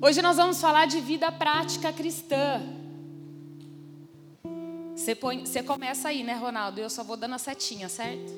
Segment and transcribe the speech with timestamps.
[0.00, 2.62] Hoje nós vamos falar de vida prática cristã.
[4.94, 6.80] Você, põe, você começa aí, né, Ronaldo?
[6.80, 8.32] Eu só vou dando a setinha, certo?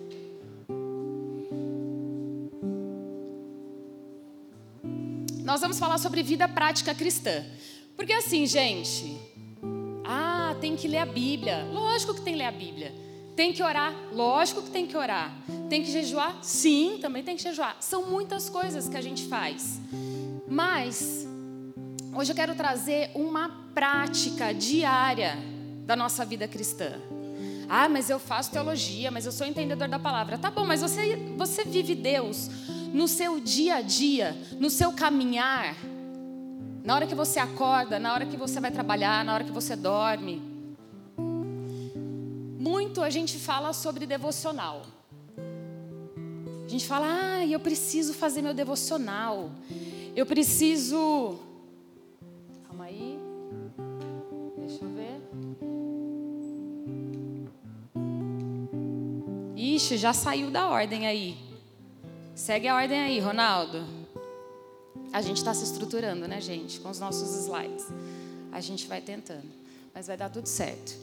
[5.45, 7.45] Nós vamos falar sobre vida prática cristã.
[7.95, 9.21] Porque assim, gente,
[10.03, 11.69] ah, tem que ler a Bíblia.
[11.71, 12.95] Lógico que tem que ler a Bíblia.
[13.37, 13.95] Tem que orar?
[14.15, 15.31] Lógico que tem que orar.
[15.69, 16.39] Tem que jejuar?
[16.43, 17.77] Sim, também tem que jejuar.
[17.81, 19.79] São muitas coisas que a gente faz.
[20.49, 21.29] Mas
[22.15, 25.37] hoje eu quero trazer uma prática diária
[25.85, 26.93] da nossa vida cristã.
[27.69, 30.37] Ah, mas eu faço teologia, mas eu sou entendedor da palavra.
[30.37, 32.51] Tá bom, mas você, você vive Deus
[32.93, 35.77] no seu dia a dia, no seu caminhar,
[36.83, 39.77] na hora que você acorda, na hora que você vai trabalhar, na hora que você
[39.77, 40.43] dorme.
[42.59, 44.83] Muito a gente fala sobre devocional.
[46.65, 49.51] A gente fala, ah, eu preciso fazer meu devocional.
[50.15, 51.39] Eu preciso.
[52.91, 53.21] Aí.
[54.59, 55.21] Deixa eu ver.
[59.57, 61.39] Ixi, já saiu da ordem aí.
[62.35, 63.85] Segue a ordem aí, Ronaldo.
[65.13, 66.81] A gente está se estruturando, né, gente?
[66.81, 67.87] Com os nossos slides.
[68.51, 69.49] A gente vai tentando.
[69.95, 70.95] Mas vai dar tudo certo.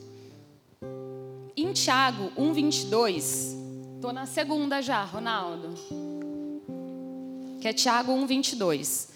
[1.55, 3.55] Em Tiago 1,22.
[3.95, 5.73] Estou na segunda já, Ronaldo
[7.59, 9.09] que é Tiago 1:22.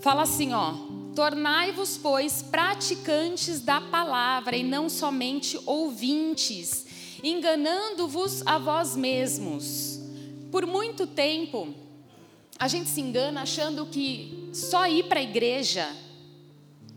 [0.00, 0.74] Fala assim, ó:
[1.18, 6.86] Tornai-vos, pois, praticantes da palavra e não somente ouvintes,
[7.24, 9.98] enganando-vos a vós mesmos.
[10.52, 11.74] Por muito tempo,
[12.56, 15.92] a gente se engana achando que só ir para a igreja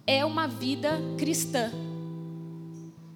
[0.06, 1.72] é uma vida cristã.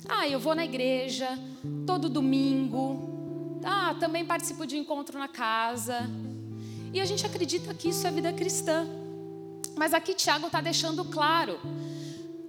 [0.09, 1.37] Ah, eu vou na igreja
[1.85, 3.59] todo domingo.
[3.63, 6.09] Ah, também participo de encontro na casa.
[6.91, 9.04] E a gente acredita que isso é vida cristã.
[9.75, 11.59] Mas aqui Tiago está deixando claro: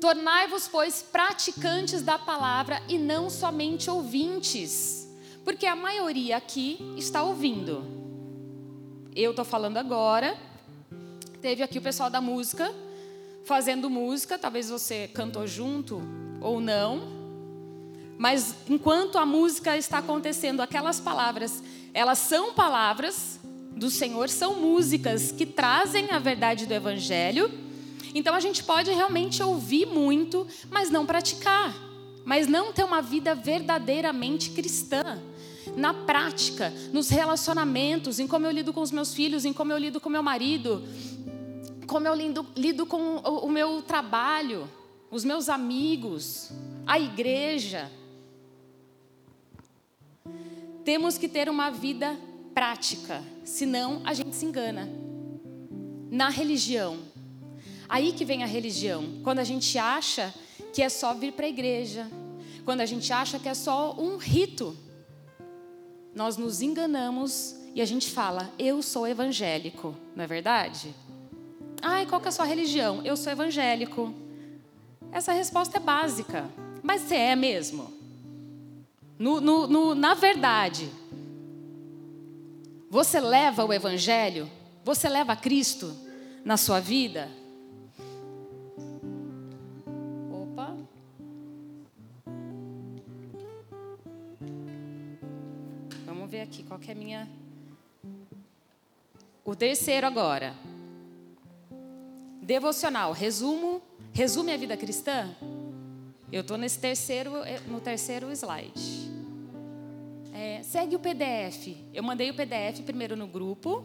[0.00, 5.08] tornai-vos, pois, praticantes da palavra e não somente ouvintes,
[5.44, 7.84] porque a maioria aqui está ouvindo.
[9.14, 10.36] Eu estou falando agora,
[11.40, 12.72] teve aqui o pessoal da música
[13.46, 16.02] fazendo música, talvez você cantou junto
[16.40, 17.16] ou não,
[18.18, 21.62] mas enquanto a música está acontecendo, aquelas palavras,
[21.94, 23.38] elas são palavras
[23.76, 27.50] do Senhor são músicas que trazem a verdade do Evangelho.
[28.14, 31.76] Então a gente pode realmente ouvir muito, mas não praticar,
[32.24, 35.20] mas não ter uma vida verdadeiramente cristã.
[35.76, 39.78] Na prática, nos relacionamentos, em como eu lido com os meus filhos, em como eu
[39.78, 40.82] lido com meu marido,
[41.86, 44.66] como eu lido, lido com o, o meu trabalho,
[45.10, 46.50] os meus amigos,
[46.86, 47.90] a igreja.
[50.82, 52.16] Temos que ter uma vida
[52.56, 54.88] prática, senão a gente se engana.
[56.10, 56.96] Na religião.
[57.86, 59.20] Aí que vem a religião.
[59.22, 60.32] Quando a gente acha
[60.72, 62.10] que é só vir para a igreja,
[62.64, 64.74] quando a gente acha que é só um rito,
[66.14, 70.94] nós nos enganamos e a gente fala, eu sou evangélico, não é verdade?
[71.82, 73.02] Ai, qual que é a sua religião?
[73.04, 74.14] Eu sou evangélico.
[75.12, 76.48] Essa resposta é básica.
[76.82, 77.92] Mas você é mesmo?
[79.18, 80.90] No, no, no, na verdade,
[82.90, 84.50] você leva o Evangelho?
[84.84, 85.94] Você leva Cristo
[86.44, 87.28] na sua vida?
[90.30, 90.76] Opa.
[96.04, 97.28] Vamos ver aqui qual que é a minha.
[99.44, 100.54] O terceiro agora.
[102.40, 103.12] Devocional.
[103.12, 103.82] Resumo.
[104.12, 105.34] Resume a vida cristã?
[106.32, 107.32] Eu estou nesse terceiro,
[107.68, 109.05] no terceiro slide.
[110.38, 111.74] É, segue o PDF.
[111.94, 113.82] Eu mandei o PDF primeiro no grupo.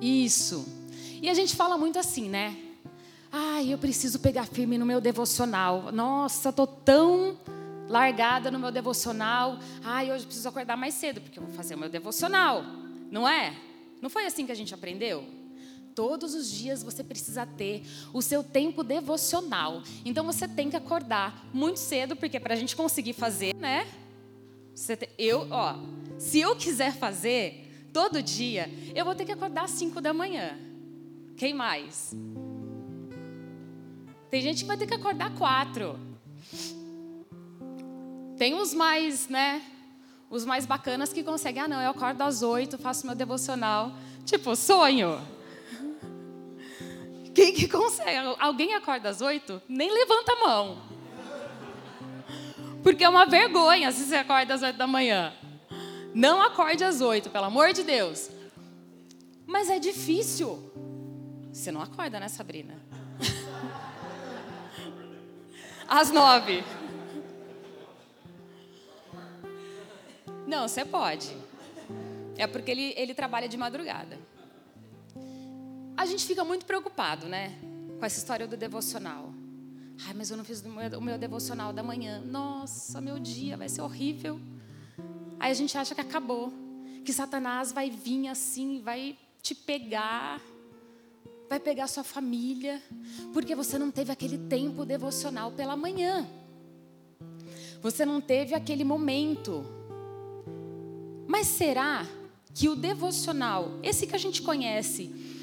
[0.00, 0.66] Isso.
[1.20, 2.56] E a gente fala muito assim, né?
[3.30, 5.92] Ai, eu preciso pegar firme no meu devocional.
[5.92, 7.38] Nossa, tô tão
[7.90, 9.58] largada no meu devocional.
[9.84, 12.64] Ai, hoje preciso acordar mais cedo porque eu vou fazer o meu devocional.
[13.10, 13.54] Não é?
[14.00, 15.35] Não foi assim que a gente aprendeu?
[15.96, 17.82] Todos os dias você precisa ter
[18.12, 19.82] o seu tempo devocional.
[20.04, 23.88] Então você tem que acordar muito cedo, porque para a gente conseguir fazer, né?
[24.74, 25.74] Te, eu, ó,
[26.18, 30.58] se eu quiser fazer todo dia, eu vou ter que acordar às 5 da manhã.
[31.34, 32.14] Quem mais?
[34.30, 35.98] Tem gente que vai ter que acordar quatro.
[38.36, 39.62] Tem os mais, né?
[40.28, 43.94] Os mais bacanas que conseguem, ah, não, eu acordo às oito, faço meu devocional.
[44.26, 45.35] Tipo, sonho.
[47.36, 48.34] Quem que consegue?
[48.38, 49.60] Alguém acorda às oito?
[49.68, 50.78] Nem levanta a mão.
[52.82, 55.34] Porque é uma vergonha se você acorda às 8 da manhã.
[56.14, 58.30] Não acorde às 8, pelo amor de Deus.
[59.46, 60.72] Mas é difícil.
[61.52, 62.80] Você não acorda, né, Sabrina?
[65.86, 66.64] Às nove.
[70.46, 71.36] Não, você pode.
[72.38, 74.18] É porque ele, ele trabalha de madrugada.
[75.96, 77.58] A gente fica muito preocupado, né?
[77.98, 79.32] Com essa história do devocional.
[80.06, 82.20] Ai, mas eu não fiz o meu, devocional da manhã.
[82.20, 84.38] Nossa, meu dia vai ser horrível.
[85.40, 86.52] Aí a gente acha que acabou.
[87.02, 90.38] Que Satanás vai vir assim, vai te pegar.
[91.48, 92.82] Vai pegar sua família.
[93.32, 96.28] Porque você não teve aquele tempo devocional pela manhã.
[97.80, 99.64] Você não teve aquele momento.
[101.26, 102.06] Mas será
[102.52, 105.35] que o devocional, esse que a gente conhece,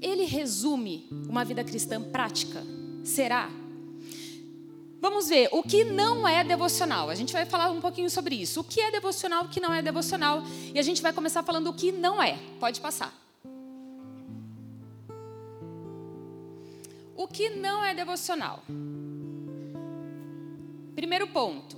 [0.00, 2.64] ele resume uma vida cristã prática?
[3.04, 3.50] Será?
[5.00, 7.08] Vamos ver o que não é devocional.
[7.08, 8.60] A gente vai falar um pouquinho sobre isso.
[8.60, 10.42] O que é devocional, o que não é devocional.
[10.74, 12.38] E a gente vai começar falando o que não é.
[12.58, 13.14] Pode passar.
[17.16, 18.64] O que não é devocional?
[20.96, 21.76] Primeiro ponto.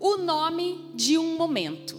[0.00, 1.98] O nome de um momento.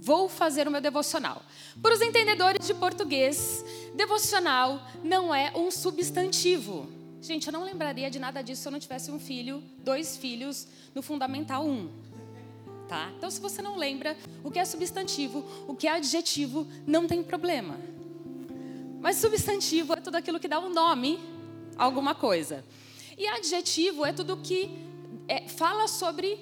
[0.00, 1.42] Vou fazer o meu devocional.
[1.80, 3.64] Para os entendedores de português,
[3.98, 6.88] devocional não é um substantivo.
[7.20, 10.68] Gente, eu não lembraria de nada disso se eu não tivesse um filho, dois filhos
[10.94, 11.90] no Fundamental 1.
[12.86, 13.12] Tá?
[13.16, 17.24] Então, se você não lembra o que é substantivo, o que é adjetivo, não tem
[17.24, 17.76] problema.
[19.00, 21.18] Mas substantivo é tudo aquilo que dá um nome
[21.76, 22.64] a alguma coisa.
[23.16, 24.70] E adjetivo é tudo que
[25.26, 26.38] é, fala sobre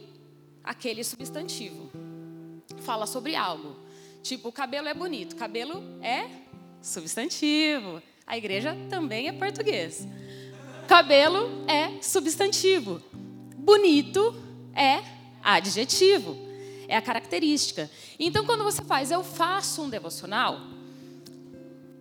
[0.63, 1.91] aquele substantivo.
[2.83, 3.77] Fala sobre algo.
[4.23, 5.35] Tipo, o cabelo é bonito.
[5.37, 6.46] Cabelo é
[6.83, 8.03] substantivo.
[8.27, 10.07] A igreja também é português.
[10.89, 13.03] Cabelo é substantivo.
[13.57, 14.35] Bonito
[14.75, 15.03] é
[15.43, 16.37] adjetivo.
[16.89, 17.91] É a característica.
[18.19, 20.61] Então, quando você faz, eu faço um devocional,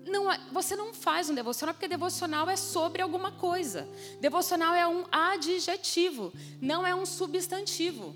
[0.06, 3.88] não é, você não faz um devocional porque devocional é sobre alguma coisa.
[4.22, 6.32] Devocional é um adjetivo,
[6.62, 8.16] não é um substantivo.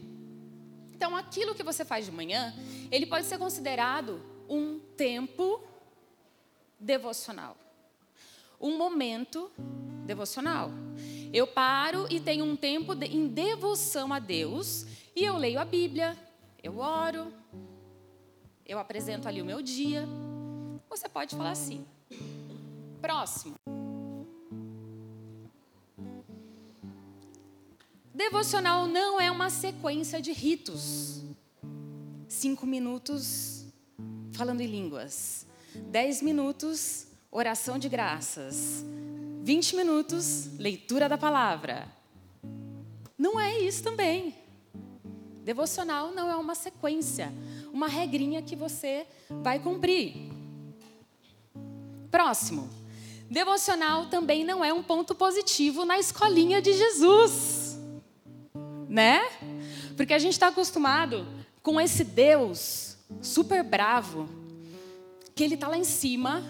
[0.94, 2.54] Então, aquilo que você faz de manhã,
[2.92, 5.62] ele pode ser considerado um tempo
[6.80, 7.58] devocional.
[8.60, 9.52] Um momento
[10.06, 10.72] devocional.
[11.32, 14.86] Eu paro e tenho um tempo de, em devoção a Deus
[15.16, 16.18] e eu leio a Bíblia,
[16.64, 17.32] eu oro,
[18.66, 20.08] eu apresento ali o meu dia.
[20.90, 21.86] Você pode falar assim.
[23.02, 23.56] Próximo.
[28.14, 31.24] Devocional não é uma sequência de ritos.
[32.28, 33.66] Cinco minutos
[34.34, 35.49] falando em línguas.
[35.88, 38.86] Dez minutos, oração de graças.
[39.42, 41.88] 20 minutos, leitura da palavra.
[43.18, 44.36] Não é isso também.
[45.44, 47.34] Devocional não é uma sequência,
[47.74, 49.08] uma regrinha que você
[49.42, 50.32] vai cumprir.
[52.12, 52.70] Próximo.
[53.30, 57.80] Devocional também não é um ponto positivo na escolinha de Jesus.
[58.88, 59.22] Né?
[59.96, 61.28] Porque a gente está acostumado
[61.62, 64.30] com esse Deus super bravo,
[65.40, 66.44] que ele está lá em cima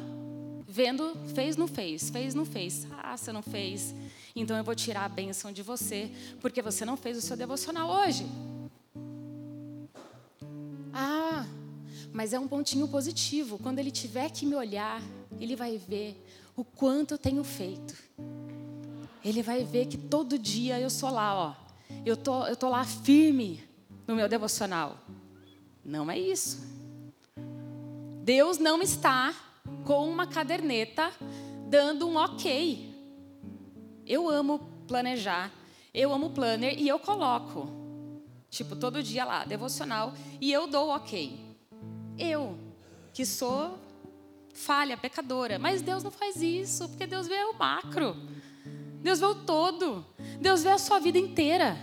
[0.67, 2.87] vendo, fez, não fez, fez, não fez.
[2.97, 3.93] Ah, você não fez.
[4.35, 6.09] Então eu vou tirar a bênção de você,
[6.41, 8.25] porque você não fez o seu devocional hoje.
[10.91, 11.45] Ah,
[12.11, 13.59] mas é um pontinho positivo.
[13.59, 15.03] Quando ele tiver que me olhar,
[15.39, 16.19] ele vai ver
[16.55, 17.95] o quanto eu tenho feito.
[19.23, 21.55] Ele vai ver que todo dia eu sou lá, ó.
[22.03, 23.63] Eu tô, eu tô lá firme
[24.07, 24.97] no meu devocional.
[25.85, 26.78] Não é isso.
[28.29, 29.33] Deus não está
[29.83, 31.11] com uma caderneta
[31.67, 32.93] dando um ok.
[34.05, 35.51] Eu amo planejar,
[35.91, 37.67] eu amo planner e eu coloco,
[38.47, 41.39] tipo, todo dia lá, devocional, e eu dou ok.
[42.19, 42.55] Eu,
[43.15, 43.79] que sou
[44.53, 45.57] falha, pecadora.
[45.57, 48.15] Mas Deus não faz isso, porque Deus vê o macro.
[49.01, 50.05] Deus vê o todo.
[50.39, 51.75] Deus vê a sua vida inteira.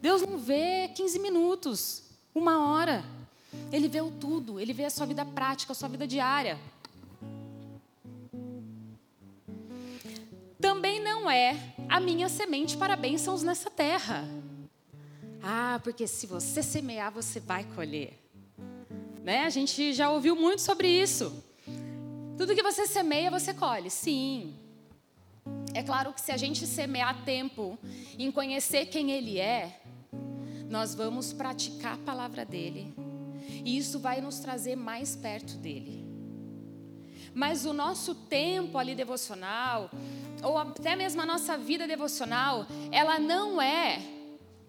[0.00, 3.04] Deus não vê 15 minutos, uma hora.
[3.72, 6.58] Ele vê o tudo, ele vê a sua vida prática, a sua vida diária.
[10.62, 11.56] também não é
[11.88, 14.24] a minha semente para bênçãos nessa terra.
[15.42, 18.18] Ah, porque se você semear, você vai colher.
[19.22, 19.44] Né?
[19.44, 21.44] A gente já ouviu muito sobre isso.
[22.38, 23.90] Tudo que você semeia, você colhe.
[23.90, 24.54] Sim.
[25.74, 27.78] É claro que se a gente semear tempo
[28.18, 29.80] em conhecer quem Ele é,
[30.70, 32.94] nós vamos praticar a palavra dele.
[33.64, 36.04] E isso vai nos trazer mais perto dele.
[37.34, 39.90] Mas o nosso tempo ali devocional,
[40.42, 44.00] ou até mesmo a nossa vida devocional, ela não é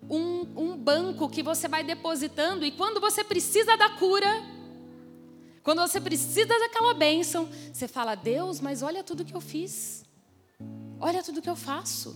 [0.10, 4.44] um, um banco que você vai depositando, e quando você precisa da cura,
[5.62, 10.06] quando você precisa daquela bênção, você fala: Deus, mas olha tudo que eu fiz,
[11.00, 12.16] olha tudo que eu faço,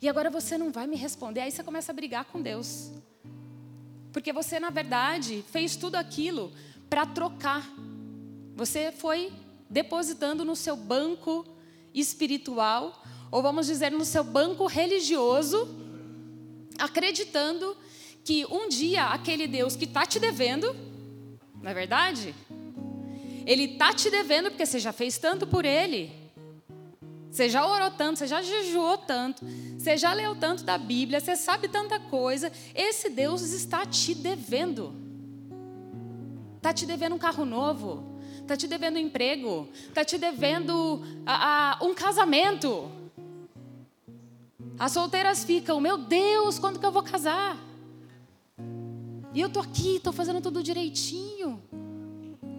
[0.00, 1.40] e agora você não vai me responder.
[1.40, 2.90] Aí você começa a brigar com Deus,
[4.12, 6.52] porque você, na verdade, fez tudo aquilo
[6.88, 7.68] para trocar,
[8.56, 9.32] você foi
[9.68, 11.46] depositando no seu banco
[11.94, 15.68] espiritual, ou vamos dizer, no seu banco religioso,
[16.78, 17.76] acreditando
[18.24, 20.74] que um dia aquele Deus que está te devendo,
[21.62, 22.34] não é verdade?
[23.46, 26.19] Ele está te devendo porque você já fez tanto por ele.
[27.30, 29.46] Você já orou tanto, você já jejuou tanto,
[29.78, 32.50] você já leu tanto da Bíblia, você sabe tanta coisa.
[32.74, 34.92] Esse Deus está te devendo.
[36.56, 41.78] Está te devendo um carro novo, está te devendo um emprego, está te devendo a,
[41.78, 42.90] a, um casamento.
[44.78, 47.56] As solteiras ficam, meu Deus, quando que eu vou casar?
[49.32, 51.62] E eu tô aqui, tô fazendo tudo direitinho.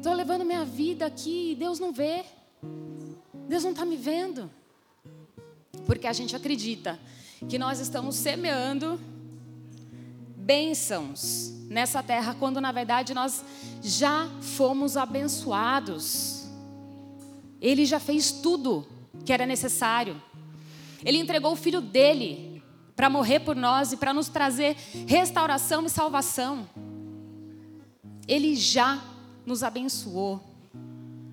[0.01, 2.23] Tô levando minha vida aqui, Deus não vê.
[3.49, 4.49] Deus não está me vendo.
[5.85, 6.99] Porque a gente acredita
[7.47, 8.99] que nós estamos semeando
[10.35, 13.43] bênçãos nessa terra, quando na verdade nós
[13.81, 16.45] já fomos abençoados.
[17.61, 18.85] Ele já fez tudo
[19.23, 20.21] que era necessário.
[21.03, 22.61] Ele entregou o filho dele
[22.95, 24.75] para morrer por nós e para nos trazer
[25.07, 26.67] restauração e salvação.
[28.27, 29.01] Ele já
[29.45, 30.41] nos abençoou.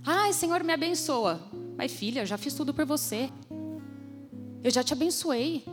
[0.04, 1.40] Ai, Senhor, me abençoa.
[1.76, 3.30] Mas filha, eu já fiz tudo por você.
[4.62, 5.65] Eu já te abençoei.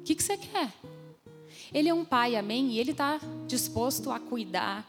[0.00, 0.72] O que, que você quer?
[1.72, 2.72] Ele é um pai, amém?
[2.72, 4.86] E ele está disposto a cuidar.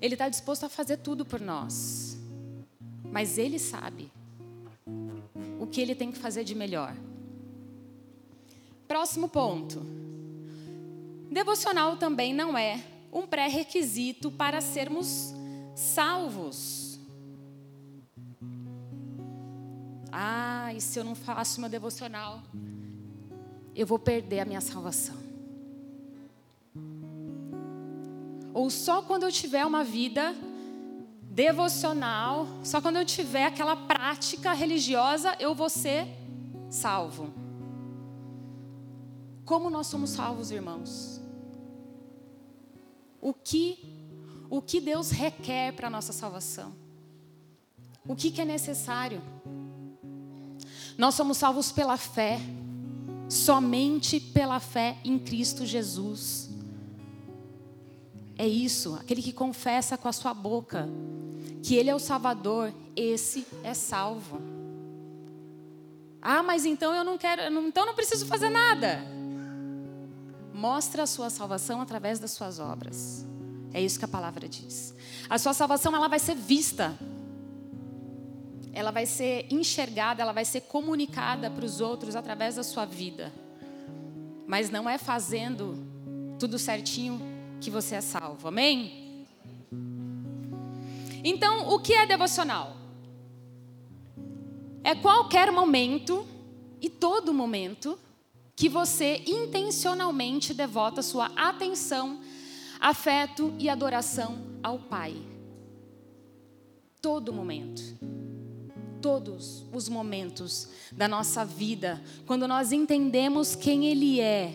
[0.00, 2.18] Ele está disposto a fazer tudo por nós.
[3.10, 4.10] Mas ele sabe
[5.58, 6.96] o que ele tem que fazer de melhor.
[8.88, 9.80] Próximo ponto.
[11.30, 15.32] Devocional também não é um pré-requisito para sermos
[15.76, 16.79] salvos.
[20.12, 22.42] Ah, e se eu não faço uma devocional,
[23.74, 25.16] eu vou perder a minha salvação.
[28.52, 30.34] Ou só quando eu tiver uma vida
[31.22, 36.06] devocional, só quando eu tiver aquela prática religiosa, eu vou ser
[36.68, 37.32] salvo.
[39.44, 41.20] Como nós somos salvos, irmãos?
[43.20, 44.00] O que
[44.50, 46.74] o que Deus requer para a nossa salvação.
[48.06, 49.22] O que, que é necessário?
[51.00, 52.38] Nós somos salvos pela fé,
[53.26, 56.50] somente pela fé em Cristo Jesus.
[58.36, 60.86] É isso, aquele que confessa com a sua boca
[61.62, 64.42] que Ele é o Salvador, esse é salvo.
[66.20, 69.02] Ah, mas então eu não quero, então não preciso fazer nada.
[70.52, 73.26] Mostra a sua salvação através das suas obras.
[73.72, 74.94] É isso que a palavra diz.
[75.30, 76.94] A sua salvação ela vai ser vista.
[78.72, 83.32] Ela vai ser enxergada, ela vai ser comunicada para os outros através da sua vida.
[84.46, 85.76] Mas não é fazendo
[86.38, 87.20] tudo certinho
[87.60, 88.48] que você é salvo.
[88.48, 89.26] Amém?
[91.22, 92.76] Então, o que é devocional?
[94.82, 96.26] É qualquer momento
[96.80, 97.98] e todo momento
[98.56, 102.20] que você intencionalmente devota sua atenção
[102.80, 105.14] afeto e adoração ao Pai.
[107.02, 107.82] Todo momento.
[109.00, 114.54] Todos os momentos da nossa vida, quando nós entendemos quem Ele é,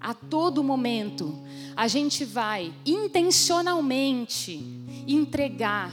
[0.00, 1.38] a todo momento,
[1.76, 4.58] a gente vai intencionalmente
[5.06, 5.92] entregar,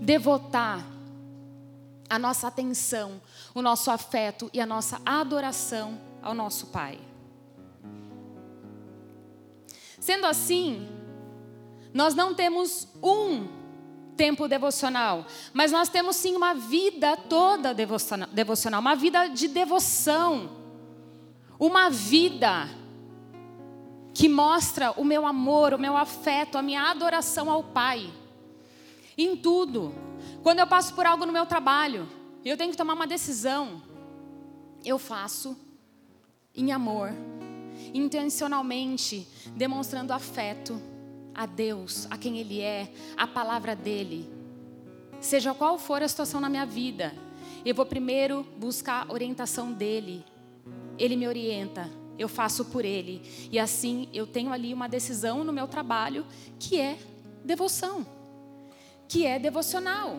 [0.00, 0.86] devotar
[2.10, 3.22] a nossa atenção,
[3.54, 6.98] o nosso afeto e a nossa adoração ao nosso Pai.
[9.98, 10.86] Sendo assim,
[11.94, 13.61] nós não temos um
[14.16, 20.50] tempo devocional, mas nós temos sim uma vida toda devocional, uma vida de devoção,
[21.58, 22.68] uma vida
[24.14, 28.12] que mostra o meu amor, o meu afeto, a minha adoração ao Pai.
[29.16, 29.94] Em tudo.
[30.42, 32.08] Quando eu passo por algo no meu trabalho,
[32.44, 33.82] eu tenho que tomar uma decisão,
[34.84, 35.56] eu faço
[36.54, 37.10] em amor,
[37.94, 39.26] intencionalmente
[39.56, 40.80] demonstrando afeto
[41.34, 44.28] a Deus, a quem Ele é, a palavra dEle.
[45.20, 47.14] Seja qual for a situação na minha vida,
[47.64, 50.24] eu vou primeiro buscar a orientação dEle.
[50.98, 53.22] Ele me orienta, eu faço por Ele.
[53.50, 56.26] E assim eu tenho ali uma decisão no meu trabalho
[56.58, 56.98] que é
[57.44, 58.06] devoção,
[59.08, 60.18] que é devocional.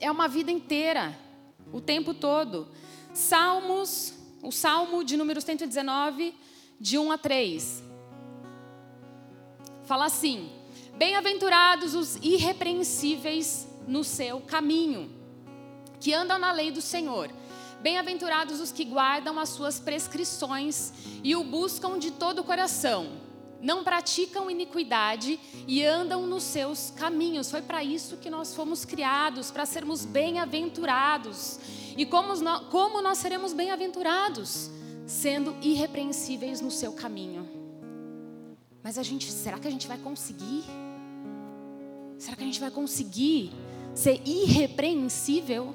[0.00, 1.16] É uma vida inteira,
[1.72, 2.68] o tempo todo.
[3.12, 6.34] Salmos o Salmo de número 119
[6.80, 7.93] de 1 a 3.
[9.84, 10.50] Fala assim:
[10.96, 15.10] Bem-aventurados os irrepreensíveis no seu caminho,
[16.00, 17.30] que andam na lei do Senhor.
[17.80, 23.24] Bem-aventurados os que guardam as suas prescrições e o buscam de todo o coração
[23.64, 27.50] não praticam iniquidade e andam nos seus caminhos.
[27.50, 31.58] Foi para isso que nós fomos criados, para sermos bem-aventurados.
[31.96, 34.70] E como nós, como nós seremos bem-aventurados?
[35.06, 37.53] Sendo irrepreensíveis no seu caminho.
[38.84, 40.62] Mas a gente, será que a gente vai conseguir?
[42.18, 43.50] Será que a gente vai conseguir
[43.94, 45.74] ser irrepreensível?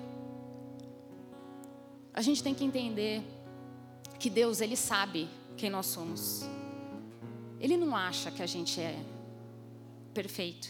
[2.13, 3.23] A gente tem que entender
[4.19, 6.43] que Deus, Ele sabe quem nós somos.
[7.59, 9.03] Ele não acha que a gente é
[10.13, 10.69] perfeito.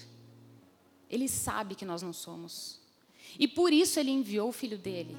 [1.09, 2.79] Ele sabe que nós não somos.
[3.37, 5.17] E por isso ele enviou o filho dele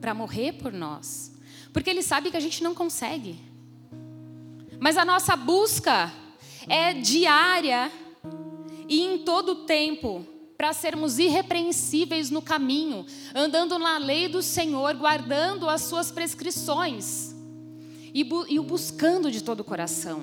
[0.00, 1.32] para morrer por nós.
[1.74, 3.38] Porque ele sabe que a gente não consegue.
[4.80, 6.12] Mas a nossa busca
[6.68, 7.90] é diária
[8.88, 13.04] e em todo o tempo para sermos irrepreensíveis no caminho,
[13.34, 17.34] andando na lei do Senhor, guardando as suas prescrições
[18.14, 20.22] e, e o buscando de todo o coração.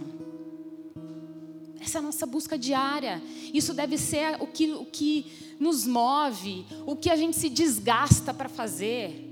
[1.81, 3.21] Essa é a nossa busca diária.
[3.53, 8.33] Isso deve ser o que, o que nos move, o que a gente se desgasta
[8.33, 9.27] para fazer.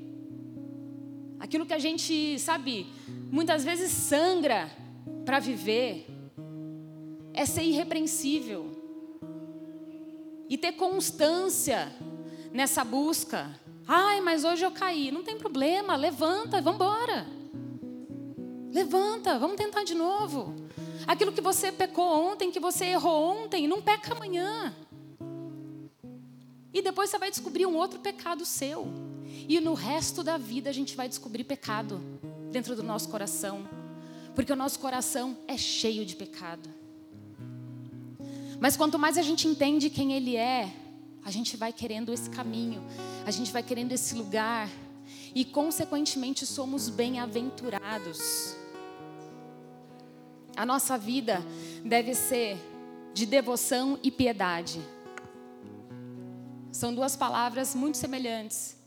[1.39, 2.87] Aquilo que a gente, sabe,
[3.31, 4.69] muitas vezes sangra
[5.25, 6.08] para viver.
[7.39, 8.69] É ser irrepreensível.
[10.49, 11.89] E ter constância
[12.51, 13.49] nessa busca.
[13.87, 15.09] Ai, mas hoje eu caí.
[15.09, 17.25] Não tem problema, levanta, vamos embora.
[18.73, 20.53] Levanta, vamos tentar de novo.
[21.07, 24.75] Aquilo que você pecou ontem, que você errou ontem, não peca amanhã.
[26.73, 28.85] E depois você vai descobrir um outro pecado seu.
[29.47, 32.01] E no resto da vida a gente vai descobrir pecado
[32.51, 33.65] dentro do nosso coração.
[34.35, 36.79] Porque o nosso coração é cheio de pecado.
[38.59, 40.71] Mas quanto mais a gente entende quem Ele é,
[41.23, 42.83] a gente vai querendo esse caminho,
[43.25, 44.69] a gente vai querendo esse lugar.
[45.33, 48.55] E, consequentemente, somos bem-aventurados.
[50.55, 51.41] A nossa vida
[51.83, 52.57] deve ser
[53.13, 54.81] de devoção e piedade.
[56.71, 58.77] São duas palavras muito semelhantes.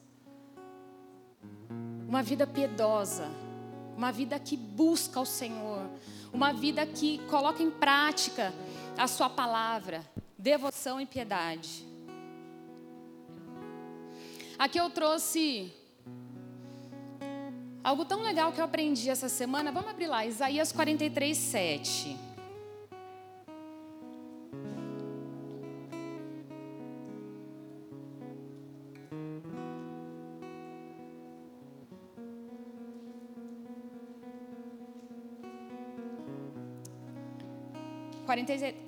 [2.09, 3.29] Uma vida piedosa,
[3.97, 5.89] uma vida que busca o Senhor,
[6.33, 8.53] uma vida que coloca em prática
[8.97, 10.05] a Sua palavra,
[10.39, 11.87] devoção e piedade.
[14.59, 15.73] Aqui eu trouxe
[17.85, 22.32] Algo tão legal que eu aprendi essa semana, vamos abrir lá, Isaías 43, 7.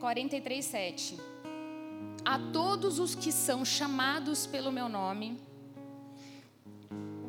[0.00, 1.18] Quarenta e três sete.
[2.24, 5.38] A todos os que são chamados pelo meu nome,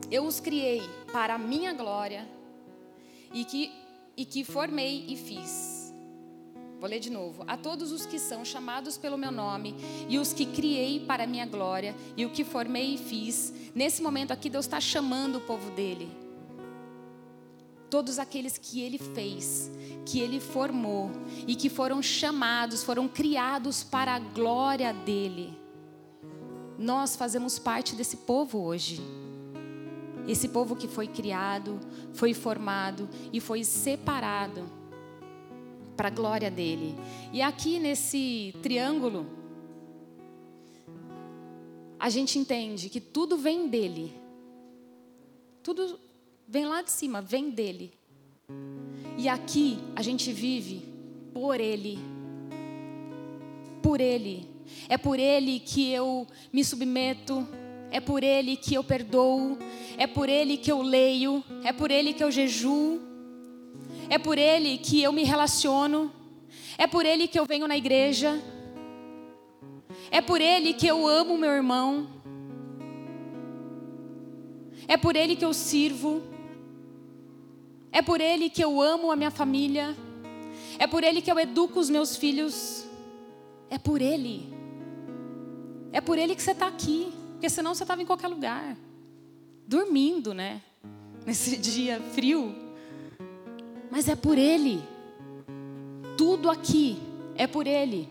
[0.10, 2.26] eu os criei para a minha glória
[3.34, 3.70] e que,
[4.16, 5.94] e que formei e fiz.
[6.80, 7.44] Vou ler de novo.
[7.50, 9.76] A todos os que são chamados pelo meu nome
[10.08, 13.54] e os que criei para a minha glória e o que formei e fiz.
[13.76, 16.10] Nesse momento aqui, Deus está chamando o povo dele.
[17.90, 19.72] Todos aqueles que ele fez,
[20.06, 21.12] que ele formou
[21.48, 25.58] e que foram chamados, foram criados para a glória dele.
[26.78, 29.02] Nós fazemos parte desse povo hoje.
[30.28, 31.80] Esse povo que foi criado,
[32.14, 34.68] foi formado e foi separado
[35.96, 36.96] para a glória dele.
[37.32, 39.26] E aqui nesse triângulo,
[42.00, 44.14] a gente entende que tudo vem dele.
[45.64, 46.00] Tudo
[46.48, 47.92] vem lá de cima, vem dele.
[49.18, 50.84] E aqui a gente vive
[51.34, 52.00] por ele.
[53.82, 54.50] Por ele.
[54.90, 57.48] É por ele que eu me submeto.
[57.92, 59.58] É por Ele que eu perdoo,
[59.98, 63.00] é por Ele que eu leio, é por Ele que eu jejuo,
[64.10, 66.12] é por Ele que eu me relaciono,
[66.78, 68.38] é por Ele que eu venho na igreja,
[70.12, 72.10] é por Ele que eu amo meu irmão,
[74.90, 76.22] é por Ele que eu sirvo,
[77.96, 79.96] é por Ele que eu amo a minha família,
[80.78, 82.86] é por Ele que eu educo os meus filhos,
[83.70, 84.54] é por Ele,
[85.94, 87.14] é por Ele que você está aqui.
[87.32, 88.76] Porque senão você estava em qualquer lugar,
[89.66, 90.62] dormindo, né?
[91.26, 92.54] Nesse dia frio.
[93.90, 94.84] Mas é por Ele.
[96.18, 96.98] Tudo aqui
[97.38, 98.10] é por Ele.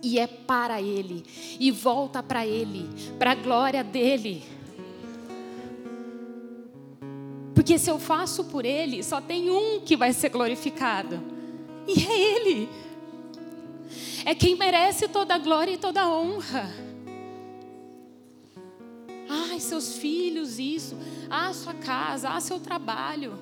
[0.00, 1.24] E é para Ele.
[1.58, 2.88] E volta para Ele.
[3.18, 4.44] Para a glória dele.
[7.68, 11.22] Porque se eu faço por Ele, só tem um que vai ser glorificado.
[11.86, 12.68] E é Ele.
[14.24, 16.66] É quem merece toda a glória e toda a honra.
[19.28, 20.96] Ai, seus filhos, isso.
[21.28, 23.38] Ah, sua casa, ah, seu trabalho.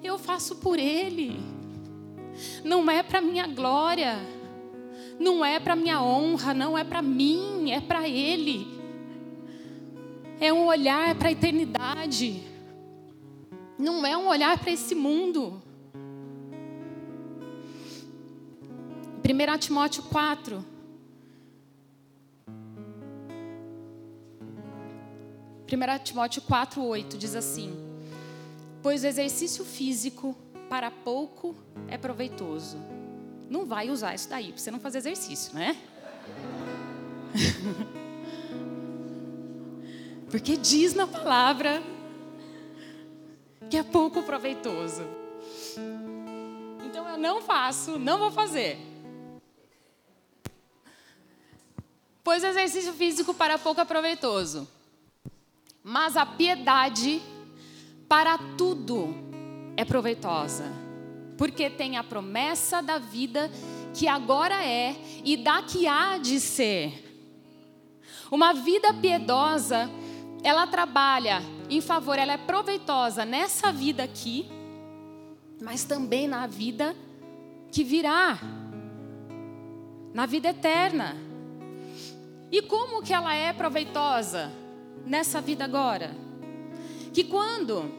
[0.00, 1.36] Eu faço por Ele.
[2.62, 4.16] Não é para minha glória.
[5.18, 8.64] Não é para minha honra, não é para mim, é para Ele.
[10.40, 12.54] É um olhar para a eternidade.
[13.78, 15.62] Não é um olhar para esse mundo.
[19.22, 20.64] 1 Timóteo 4.
[25.66, 27.74] Primeira Timóteo 4, 8 diz assim:
[28.82, 30.36] Pois o exercício físico
[30.70, 31.56] para pouco
[31.88, 32.78] é proveitoso.
[33.50, 35.76] Não vai usar isso daí para você não fazer exercício, né?
[40.30, 41.82] Porque diz na palavra
[43.70, 45.02] que é pouco proveitoso.
[46.84, 48.78] Então eu não faço, não vou fazer.
[52.22, 54.68] Pois o exercício físico para pouco é proveitoso,
[55.82, 57.22] mas a piedade
[58.08, 59.14] para tudo
[59.76, 60.64] é proveitosa,
[61.38, 63.50] porque tem a promessa da vida
[63.94, 67.04] que agora é e da que há de ser.
[68.30, 69.88] Uma vida piedosa,
[70.42, 74.48] ela trabalha em favor, ela é proveitosa nessa vida aqui,
[75.60, 76.94] mas também na vida
[77.72, 78.38] que virá,
[80.14, 81.16] na vida eterna.
[82.52, 84.52] E como que ela é proveitosa
[85.04, 86.14] nessa vida agora?
[87.12, 87.90] Que quando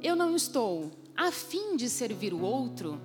[0.00, 3.00] eu não estou a fim de servir o outro,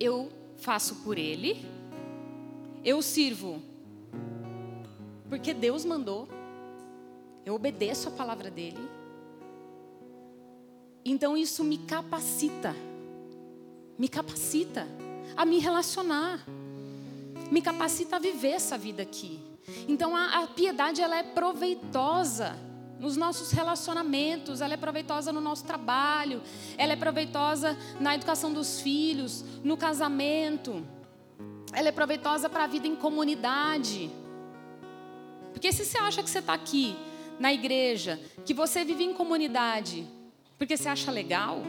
[0.00, 1.64] eu faço por ele,
[2.82, 3.60] eu sirvo
[5.32, 6.28] porque Deus mandou,
[7.44, 8.88] eu obedeço a palavra dele.
[11.04, 12.74] Então isso me capacita,
[13.98, 14.86] me capacita
[15.36, 16.44] a me relacionar
[17.52, 19.38] me capacita a viver essa vida aqui.
[19.86, 22.56] Então a, a piedade ela é proveitosa
[22.98, 26.40] nos nossos relacionamentos, ela é proveitosa no nosso trabalho,
[26.78, 30.82] ela é proveitosa na educação dos filhos, no casamento,
[31.74, 34.10] ela é proveitosa para a vida em comunidade.
[35.52, 36.96] Porque se você acha que você está aqui
[37.38, 40.06] na igreja, que você vive em comunidade,
[40.58, 41.62] porque você acha legal,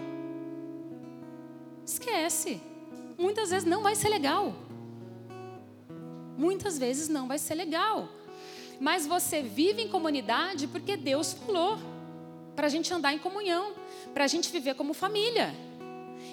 [1.86, 2.62] esquece.
[3.18, 4.54] Muitas vezes não vai ser legal
[6.38, 8.10] muitas vezes não vai ser legal.
[8.80, 11.78] Mas você vive em comunidade porque Deus falou
[12.56, 13.74] para a gente andar em comunhão,
[14.14, 15.54] para a gente viver como família.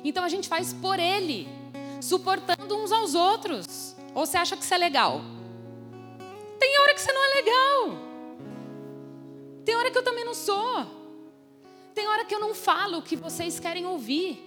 [0.04, 1.48] Então a gente faz por Ele,
[2.00, 3.94] suportando uns aos outros.
[4.14, 5.20] Ou você acha que isso é legal?
[6.58, 8.10] Tem hora que você não é legal.
[9.64, 10.87] Tem hora que eu também não sou.
[11.94, 14.46] Tem hora que eu não falo o que vocês querem ouvir.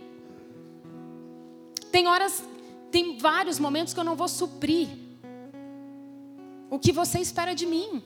[1.91, 2.43] Tem horas,
[2.91, 4.89] tem vários momentos que eu não vou suprir
[6.69, 8.01] o que você espera de mim.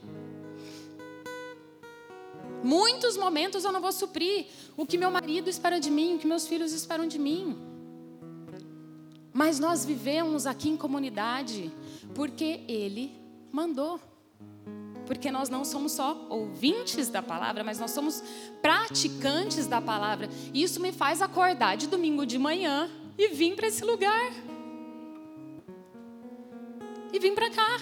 [2.63, 6.27] Muitos momentos eu não vou suprir o que meu marido espera de mim, o que
[6.27, 7.57] meus filhos esperam de mim.
[9.31, 11.71] Mas nós vivemos aqui em comunidade
[12.13, 13.15] porque Ele
[13.51, 14.01] mandou.
[15.07, 18.21] Porque nós não somos só ouvintes da palavra, mas nós somos
[18.61, 20.29] praticantes da palavra.
[20.53, 24.33] E isso me faz acordar de domingo de manhã e vir para esse lugar.
[27.13, 27.79] E vir para cá.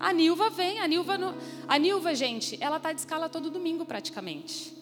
[0.00, 1.34] A Nilva vem, a Nilva, no...
[1.66, 4.76] a Nilva, gente, ela tá de escala todo domingo praticamente.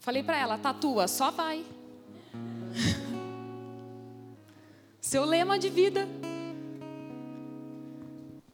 [0.00, 1.64] Falei para ela, tatua, só vai.
[5.00, 6.08] Seu lema de vida.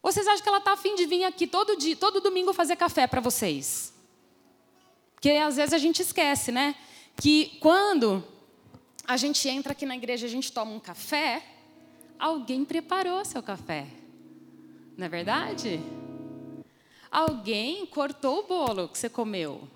[0.05, 2.77] Ou vocês acham que ela tá afim de vir aqui todo dia, todo domingo fazer
[2.77, 3.91] café para vocês?
[5.15, 6.75] Porque às vezes a gente esquece, né?
[7.17, 8.23] Que quando
[9.07, 11.43] a gente entra aqui na igreja, a gente toma um café,
[12.19, 13.87] alguém preparou seu café.
[14.95, 15.81] Não é verdade?
[17.11, 19.67] Alguém cortou o bolo que você comeu.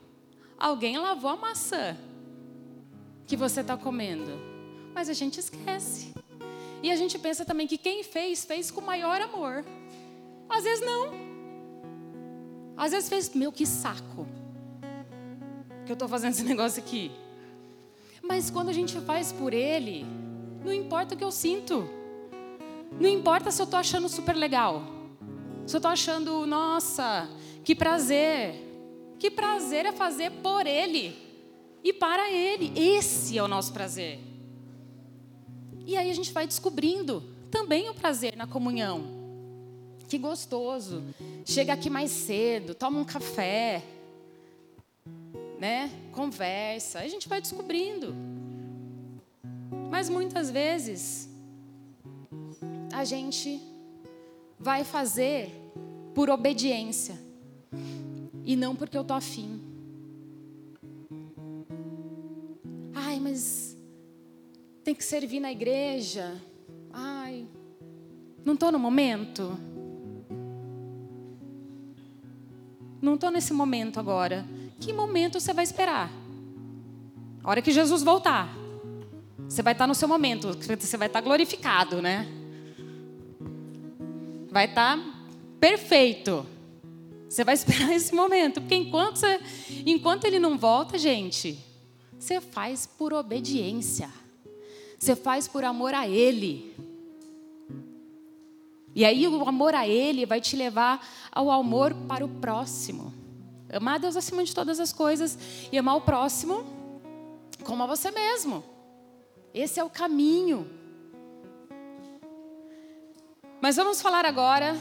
[0.58, 1.96] Alguém lavou a maçã
[3.26, 4.38] que você está comendo.
[4.92, 6.12] Mas a gente esquece.
[6.82, 9.64] E a gente pensa também que quem fez, fez com maior amor.
[10.48, 11.10] Às vezes não.
[12.76, 14.26] Às vezes fez, meu, que saco.
[15.84, 17.10] Que eu estou fazendo esse negócio aqui.
[18.22, 20.06] Mas quando a gente faz por ele,
[20.64, 21.88] não importa o que eu sinto.
[23.00, 24.82] Não importa se eu estou achando super legal.
[25.66, 27.28] Se eu estou achando, nossa,
[27.64, 28.66] que prazer.
[29.18, 31.16] Que prazer é fazer por Ele
[31.82, 32.72] e para Ele.
[32.76, 34.20] Esse é o nosso prazer.
[35.84, 39.17] E aí a gente vai descobrindo também o prazer na comunhão.
[40.08, 41.04] Que gostoso.
[41.44, 43.84] Chega aqui mais cedo, toma um café.
[45.58, 45.90] né?
[46.12, 48.14] Conversa, a gente vai descobrindo.
[49.90, 51.28] Mas muitas vezes
[52.92, 53.60] a gente
[54.58, 55.50] vai fazer
[56.14, 57.18] por obediência
[58.44, 59.60] e não porque eu tô afim.
[62.94, 63.76] Ai, mas
[64.82, 66.40] tem que servir na igreja.
[66.92, 67.46] Ai,
[68.44, 69.58] não estou no momento.
[73.00, 74.44] Não estou nesse momento agora.
[74.80, 76.10] Que momento você vai esperar?
[77.42, 78.54] A hora que Jesus voltar.
[79.48, 80.48] Você vai estar no seu momento.
[80.54, 82.26] Você vai estar glorificado, né?
[84.50, 84.98] Vai estar
[85.60, 86.44] perfeito.
[87.28, 88.60] Você vai esperar esse momento.
[88.60, 89.40] Porque enquanto, você,
[89.86, 91.58] enquanto ele não volta, gente,
[92.18, 94.10] você faz por obediência.
[94.98, 96.74] Você faz por amor a Ele.
[98.98, 103.14] E aí o amor a Ele vai te levar ao amor para o próximo.
[103.72, 105.38] Amar a Deus acima de todas as coisas
[105.70, 106.64] e amar o próximo
[107.62, 108.64] como a você mesmo.
[109.54, 110.68] Esse é o caminho.
[113.60, 114.76] Mas vamos falar agora,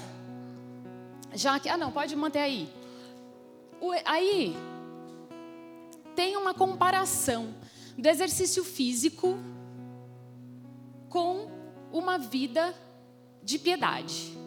[1.36, 1.70] já que.
[1.70, 2.68] Ah, não, pode manter aí.
[3.80, 4.56] O, aí,
[6.16, 7.54] tem uma comparação
[7.96, 9.38] do exercício físico
[11.08, 11.52] com
[11.92, 12.74] uma vida
[13.48, 14.38] de piedade.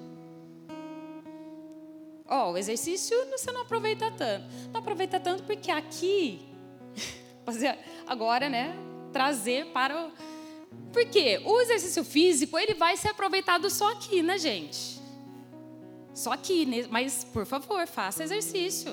[2.29, 4.45] Ó, oh, o exercício você não aproveita tanto.
[4.71, 6.47] Não aproveita tanto porque aqui,
[7.47, 8.77] fazer agora, né,
[9.11, 10.13] trazer para o...
[10.93, 15.01] Porque o exercício físico, ele vai ser aproveitado só aqui, né, gente?
[16.13, 16.87] Só aqui, né?
[16.91, 18.93] mas por favor, faça exercício.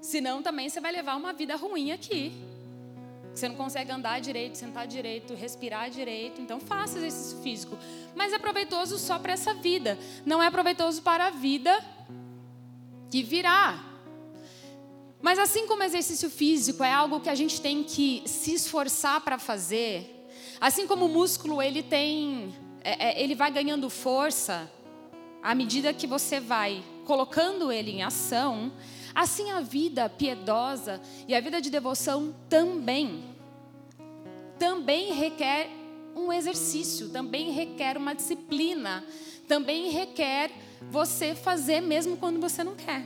[0.00, 2.32] Senão também você vai levar uma vida ruim aqui.
[3.34, 6.40] Você não consegue andar direito, sentar direito, respirar direito.
[6.40, 7.78] Então faça exercício físico.
[8.14, 9.98] Mas é proveitoso só para essa vida.
[10.24, 11.82] Não é proveitoso para a vida
[13.10, 13.92] que virá.
[15.22, 19.38] Mas assim como exercício físico é algo que a gente tem que se esforçar para
[19.38, 20.26] fazer,
[20.60, 24.68] assim como o músculo ele tem, é, é, ele vai ganhando força
[25.40, 28.72] à medida que você vai colocando ele em ação,
[29.14, 33.24] Assim a vida piedosa e a vida de devoção também.
[34.58, 35.68] Também requer
[36.14, 39.04] um exercício, também requer uma disciplina,
[39.48, 40.50] também requer
[40.90, 43.04] você fazer mesmo quando você não quer.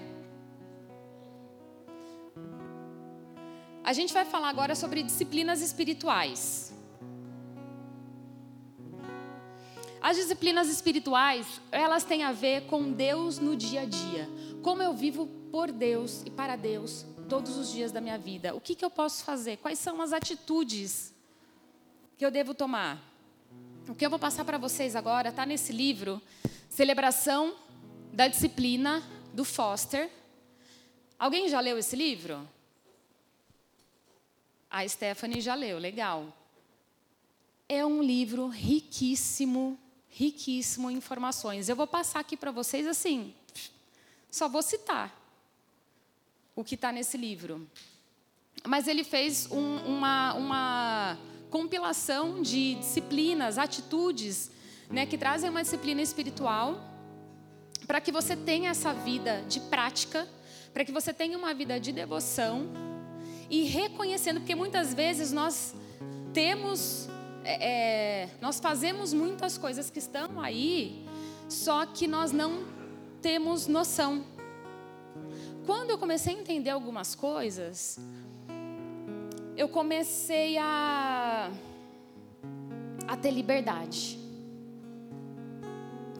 [3.83, 6.75] A gente vai falar agora sobre disciplinas espirituais.
[10.01, 14.29] As disciplinas espirituais, elas têm a ver com Deus no dia a dia.
[14.67, 18.53] Como eu vivo por Deus e para Deus todos os dias da minha vida.
[18.53, 19.59] O que, que eu posso fazer?
[19.59, 21.15] Quais são as atitudes
[22.19, 23.01] que eu devo tomar?
[23.89, 26.21] O que eu vou passar para vocês agora está nesse livro,
[26.69, 27.55] Celebração
[28.13, 30.11] da Disciplina, do Foster.
[31.17, 32.45] Alguém já leu esse livro?
[34.69, 36.37] A Stephanie já leu, legal.
[37.69, 41.69] É um livro riquíssimo, riquíssimo em informações.
[41.69, 43.33] Eu vou passar aqui para vocês assim,
[44.31, 45.15] só vou citar
[46.55, 47.69] o que está nesse livro.
[48.67, 51.19] Mas ele fez um, uma, uma
[51.51, 54.51] compilação de disciplinas, atitudes,
[54.91, 56.81] né, que trazem uma disciplina espiritual
[57.87, 60.27] para que você tenha essa vida de prática,
[60.73, 62.67] para que você tenha uma vida de devoção
[63.49, 65.75] e reconhecendo, porque muitas vezes nós
[66.33, 67.09] temos,
[67.45, 71.07] é, é nós fazemos muitas coisas que estão aí,
[71.49, 72.65] só que nós não
[73.27, 74.25] temos noção
[75.67, 77.99] quando eu comecei a entender algumas coisas,
[79.57, 81.51] eu comecei a,
[83.09, 84.17] a ter liberdade.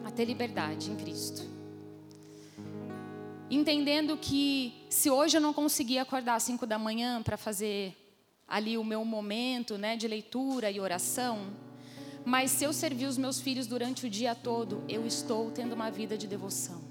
[0.05, 1.43] A ter liberdade em Cristo.
[3.49, 7.95] Entendendo que se hoje eu não conseguir acordar às cinco da manhã para fazer
[8.45, 11.53] ali o meu momento né, de leitura e oração,
[12.25, 15.89] mas se eu servir os meus filhos durante o dia todo, eu estou tendo uma
[15.89, 16.86] vida de devoção.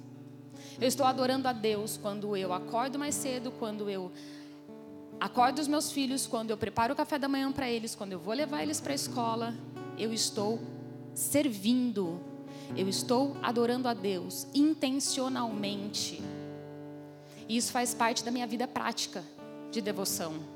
[0.81, 4.13] Eu estou adorando a Deus quando eu acordo mais cedo, quando eu
[5.19, 8.19] acordo os meus filhos, quando eu preparo o café da manhã para eles, quando eu
[8.19, 9.55] vou levar eles para a escola.
[9.99, 10.61] Eu estou
[11.15, 12.21] servindo.
[12.77, 16.23] Eu estou adorando a Deus intencionalmente.
[17.49, 19.25] E isso faz parte da minha vida prática
[19.71, 20.56] de devoção.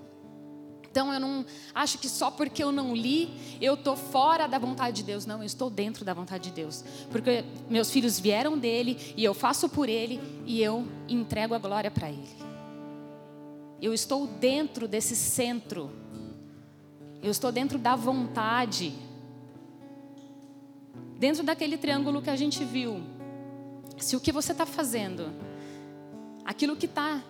[0.91, 4.97] Então eu não acho que só porque eu não li, eu estou fora da vontade
[4.97, 5.25] de Deus.
[5.25, 6.85] Não, eu estou dentro da vontade de Deus.
[7.11, 11.91] Porque meus filhos vieram dele e eu faço por ele e eu entrego a glória
[11.91, 12.29] para ele.
[13.81, 15.91] Eu estou dentro desse centro.
[17.23, 18.93] Eu estou dentro da vontade.
[21.19, 23.01] Dentro daquele triângulo que a gente viu.
[23.97, 25.31] Se o que você está fazendo,
[26.45, 27.23] aquilo que está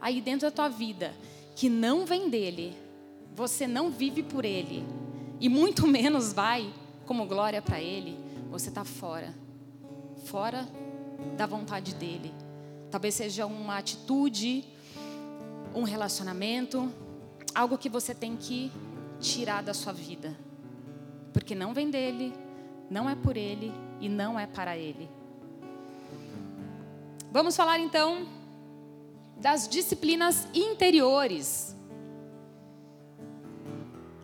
[0.00, 1.12] aí dentro da tua vida,
[1.54, 2.74] que não vem dele,
[3.34, 4.84] você não vive por ele,
[5.40, 6.72] e muito menos vai
[7.06, 8.16] como glória para ele,
[8.50, 9.34] você está fora.
[10.24, 10.68] Fora
[11.36, 12.32] da vontade dele.
[12.90, 14.64] Talvez seja uma atitude,
[15.74, 16.92] um relacionamento,
[17.54, 18.70] algo que você tem que
[19.18, 20.36] tirar da sua vida.
[21.32, 22.32] Porque não vem dele,
[22.90, 25.08] não é por ele e não é para ele.
[27.30, 28.26] Vamos falar então
[29.38, 31.74] das disciplinas interiores.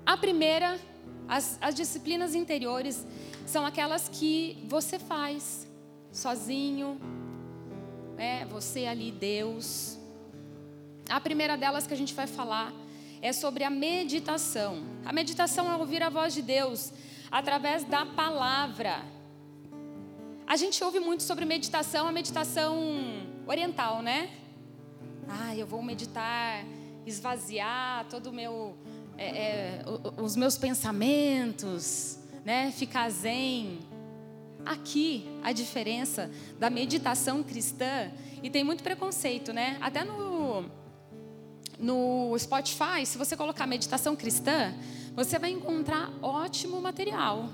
[0.08, 0.80] A primeira,
[1.28, 3.06] as, as disciplinas interiores
[3.44, 5.68] são aquelas que você faz
[6.10, 6.98] sozinho,
[8.16, 9.98] é você ali, Deus.
[11.10, 12.72] A primeira delas que a gente vai falar
[13.20, 14.82] é sobre a meditação.
[15.04, 16.90] A meditação é ouvir a voz de Deus
[17.30, 19.04] através da palavra.
[20.46, 22.78] A gente ouve muito sobre meditação, a meditação
[23.46, 24.30] oriental, né?
[25.28, 26.64] Ah, eu vou meditar,
[27.04, 28.74] esvaziar todo o meu,
[29.18, 29.84] é, é,
[30.16, 32.70] os meus pensamentos, né?
[32.70, 33.80] Ficar zen.
[34.64, 38.10] Aqui a diferença da meditação cristã
[38.42, 39.76] e tem muito preconceito, né?
[39.80, 40.64] Até no
[41.78, 44.74] no Spotify, se você colocar meditação cristã,
[45.14, 47.48] você vai encontrar ótimo material.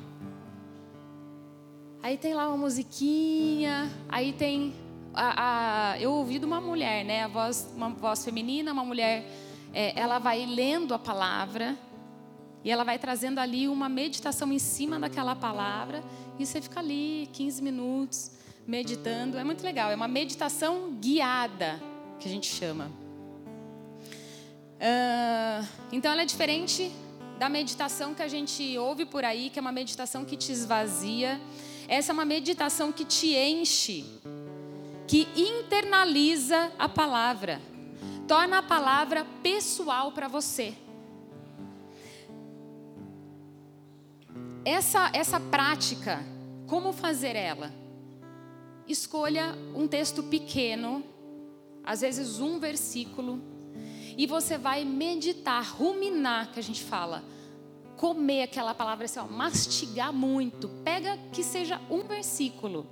[2.02, 4.74] Aí tem lá uma musiquinha, aí tem
[5.14, 9.24] a, a, eu ouvi de uma mulher, né, a voz, uma voz feminina, uma mulher,
[9.74, 11.76] é, ela vai lendo a palavra
[12.62, 16.02] e ela vai trazendo ali uma meditação em cima daquela palavra
[16.38, 18.30] e você fica ali 15 minutos
[18.66, 19.36] meditando.
[19.36, 21.82] É muito legal, é uma meditação guiada
[22.18, 22.90] que a gente chama.
[24.76, 26.90] Uh, então ela é diferente
[27.38, 31.40] da meditação que a gente ouve por aí, que é uma meditação que te esvazia.
[31.88, 34.04] Essa é uma meditação que te enche
[35.06, 37.60] que internaliza a palavra,
[38.26, 40.74] torna a palavra pessoal para você.
[44.64, 46.24] Essa, essa prática,
[46.66, 47.72] como fazer ela?
[48.88, 51.04] Escolha um texto pequeno,
[51.84, 53.40] às vezes um versículo,
[54.16, 57.22] e você vai meditar, ruminar, que a gente fala,
[57.96, 60.68] comer aquela palavra, assim, ó, mastigar muito.
[60.84, 62.86] Pega que seja um versículo.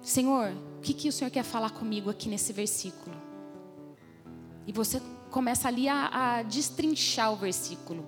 [0.00, 0.52] Senhor,
[0.84, 3.16] que, que o Senhor quer falar comigo aqui nesse versículo?
[4.66, 5.00] E você
[5.30, 8.06] começa ali a, a destrinchar o versículo.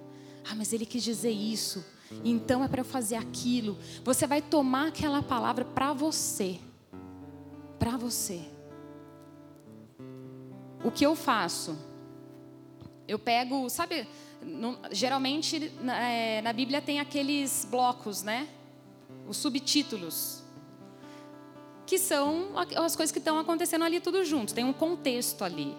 [0.49, 1.85] Ah, mas ele quis dizer isso.
[2.25, 3.77] Então é para eu fazer aquilo.
[4.05, 6.61] Você vai tomar aquela palavra para você.
[7.79, 8.43] Para você.
[10.85, 11.77] O que eu faço?
[13.09, 14.07] Eu pego, sabe,
[14.43, 18.49] no, geralmente na, é, na Bíblia tem aqueles blocos, né?
[19.29, 20.46] Os subtítulos
[21.87, 25.73] que são as coisas que estão acontecendo ali tudo junto, tem um contexto ali.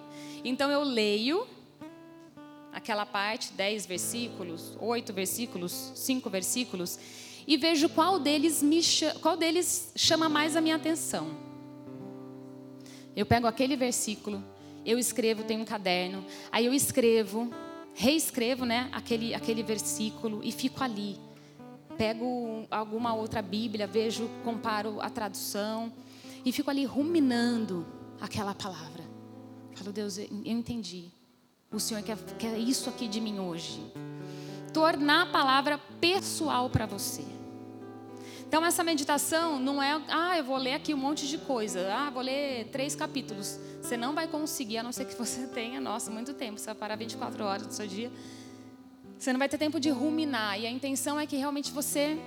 [0.43, 1.45] Então eu leio
[2.71, 6.97] aquela parte, dez versículos, oito versículos, cinco versículos,
[7.45, 8.81] e vejo qual deles, me
[9.21, 11.29] qual deles chama mais a minha atenção.
[13.15, 14.43] Eu pego aquele versículo,
[14.85, 17.51] eu escrevo, tenho um caderno, aí eu escrevo,
[17.93, 21.17] reescrevo né, aquele, aquele versículo e fico ali
[21.97, 25.91] pego alguma outra Bíblia, vejo, comparo a tradução
[26.45, 27.85] e fico ali ruminando
[28.21, 29.03] aquela palavra.
[29.73, 31.05] Falo, Deus, eu entendi.
[31.71, 33.81] O Senhor quer, quer isso aqui de mim hoje.
[34.73, 37.23] Tornar a palavra pessoal para você.
[38.47, 42.09] Então, essa meditação não é, ah, eu vou ler aqui um monte de coisa, ah,
[42.09, 43.59] vou ler três capítulos.
[43.81, 46.75] Você não vai conseguir, a não ser que você tenha, nossa, muito tempo, você vai
[46.75, 48.09] parar 24 horas do seu dia
[49.17, 50.59] você não vai ter tempo de ruminar.
[50.59, 52.17] E a intenção é que realmente você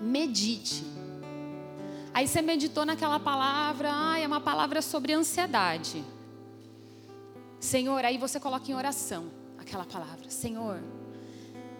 [0.00, 0.84] medite.
[2.12, 6.02] Aí você meditou naquela palavra, ah, é uma palavra sobre ansiedade.
[7.60, 10.28] Senhor, aí você coloca em oração aquela palavra.
[10.28, 10.80] Senhor,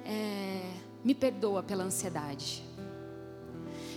[0.04, 0.62] é,
[1.02, 2.62] me perdoa pela ansiedade.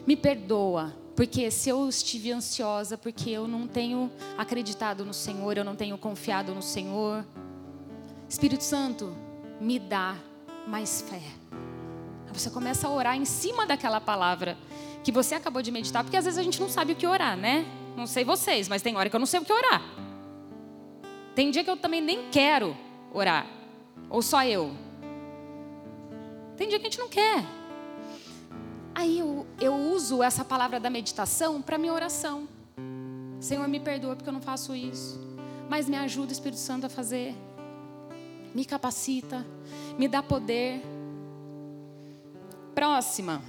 [0.08, 5.64] Me perdoa, porque se eu estive ansiosa, porque eu não tenho acreditado no Senhor, eu
[5.64, 7.24] não tenho confiado no Senhor.
[8.28, 9.16] Espírito Santo,
[9.64, 10.16] me dá
[10.68, 11.22] mais fé.
[12.34, 14.58] Você começa a orar em cima daquela palavra
[15.04, 17.38] que você acabou de meditar, porque às vezes a gente não sabe o que orar,
[17.38, 17.66] né?
[17.96, 19.82] Não sei vocês, mas tem hora que eu não sei o que orar.
[21.36, 22.76] Tem dia que eu também nem quero
[23.14, 23.48] orar,
[24.10, 24.74] ou só eu.
[26.58, 27.46] Tem dia que a gente não quer.
[28.96, 32.48] Aí eu, eu uso essa palavra da meditação para minha oração.
[33.40, 35.20] Senhor, me perdoa porque eu não faço isso,
[35.70, 37.36] mas me ajuda, Espírito Santo, a fazer
[38.54, 39.46] me capacita,
[39.98, 40.82] me dá poder.
[42.76, 43.42] Próxima,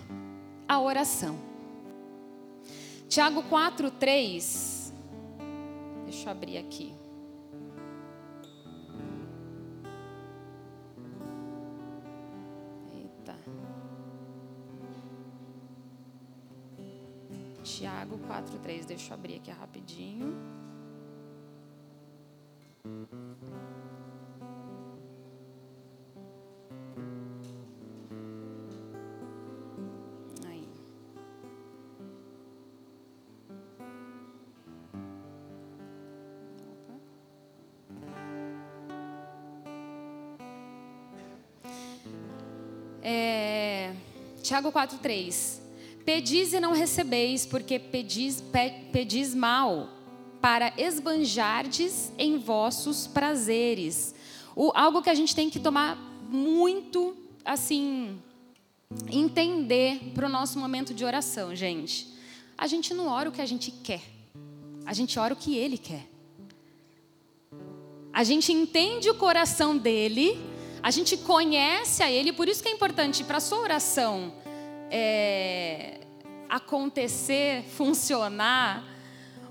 [0.68, 1.38] a oração.
[3.08, 4.92] Tiago 4, 3.
[6.04, 6.94] Deixa eu abrir aqui.
[12.92, 13.36] Eita.
[17.62, 18.86] Tiago 4, 3.
[18.86, 20.34] Deixa eu abrir aqui rapidinho.
[44.54, 45.58] Tiago 4,3.
[46.04, 49.88] Pedis e não recebeis, porque pedis, pe, pedis mal,
[50.40, 54.14] para esbanjardes em vossos prazeres.
[54.54, 55.96] O, algo que a gente tem que tomar
[56.30, 58.16] muito, assim,
[59.10, 62.06] entender para o nosso momento de oração, gente.
[62.56, 64.02] A gente não ora o que a gente quer,
[64.86, 66.06] a gente ora o que Ele quer.
[68.12, 70.38] A gente entende o coração dele,
[70.80, 74.43] a gente conhece a Ele, por isso que é importante para a sua oração
[74.96, 75.98] é,
[76.48, 78.84] acontecer, funcionar,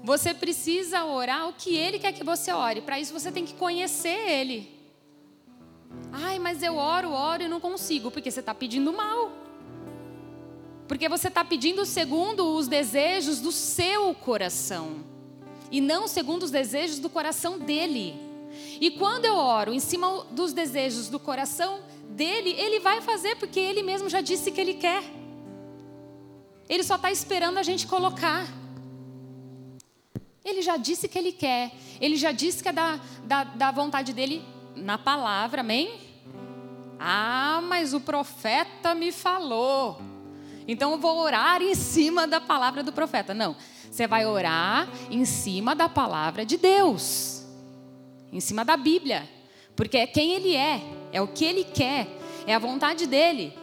[0.01, 2.79] você precisa orar o que Ele quer que você ore.
[2.79, 4.71] Para isso você tem que conhecer Ele.
[6.13, 9.33] Ai, mas eu oro, oro e não consigo, porque você está pedindo mal.
[10.87, 15.03] Porque você está pedindo segundo os desejos do seu coração.
[15.69, 18.15] E não segundo os desejos do coração dele.
[18.79, 23.59] E quando eu oro em cima dos desejos do coração dele, ele vai fazer, porque
[23.59, 25.22] ele mesmo já disse que ele quer.
[26.67, 28.47] Ele só está esperando a gente colocar.
[30.43, 31.71] Ele já disse que ele quer.
[31.99, 34.43] Ele já disse que é da, da, da vontade dele
[34.75, 35.99] na palavra, amém?
[36.99, 40.01] Ah, mas o profeta me falou.
[40.67, 43.33] Então eu vou orar em cima da palavra do profeta.
[43.33, 43.55] Não,
[43.89, 47.45] você vai orar em cima da palavra de Deus,
[48.31, 49.29] em cima da Bíblia,
[49.75, 52.07] porque é quem Ele é, é o que Ele quer,
[52.47, 53.53] é a vontade dele.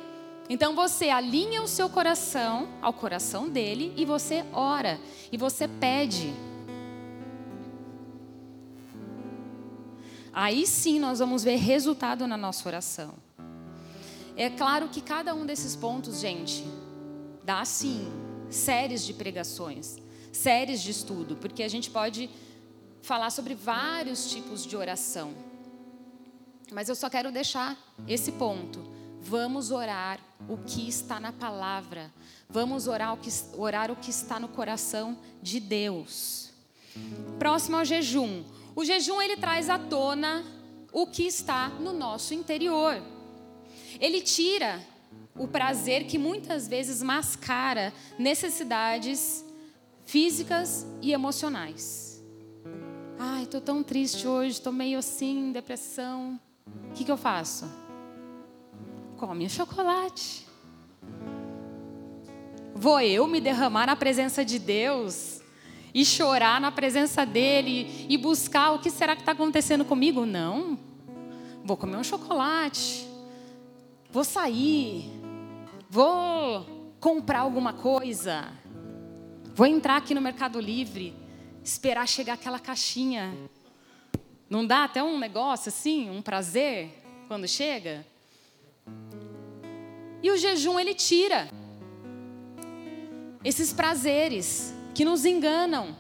[0.53, 6.35] Então você alinha o seu coração ao coração dele e você ora e você pede.
[10.33, 13.15] Aí sim nós vamos ver resultado na nossa oração.
[14.37, 16.65] É claro que cada um desses pontos, gente,
[17.45, 18.11] dá sim
[18.51, 19.99] séries de pregações,
[20.33, 22.29] séries de estudo, porque a gente pode
[23.03, 25.33] falar sobre vários tipos de oração.
[26.73, 27.79] Mas eu só quero deixar
[28.09, 28.90] esse ponto.
[29.23, 30.19] Vamos orar
[30.49, 32.13] o que está na palavra.
[32.49, 36.51] Vamos orar o que, orar o que está no coração de Deus.
[37.39, 38.43] Próximo ao jejum.
[38.75, 40.45] O jejum ele traz à tona
[40.93, 43.01] o que está no nosso interior.
[44.01, 44.81] Ele tira
[45.37, 49.45] o prazer que muitas vezes mascara necessidades
[50.05, 52.23] físicas e emocionais.
[53.19, 56.41] Ai, estou tão triste hoje, estou meio assim, depressão.
[56.91, 57.80] O que, que eu faço?
[59.21, 60.47] Come chocolate.
[62.75, 65.43] Vou eu me derramar na presença de Deus
[65.93, 70.25] e chorar na presença dele e buscar o que será que está acontecendo comigo?
[70.25, 70.79] Não.
[71.63, 73.07] Vou comer um chocolate.
[74.11, 75.13] Vou sair.
[75.91, 78.51] Vou comprar alguma coisa.
[79.55, 81.15] Vou entrar aqui no Mercado Livre,
[81.63, 83.37] esperar chegar aquela caixinha.
[84.49, 88.07] Não dá até um negócio assim, um prazer quando chega?
[90.23, 91.49] E o jejum ele tira
[93.43, 95.97] esses prazeres que nos enganam,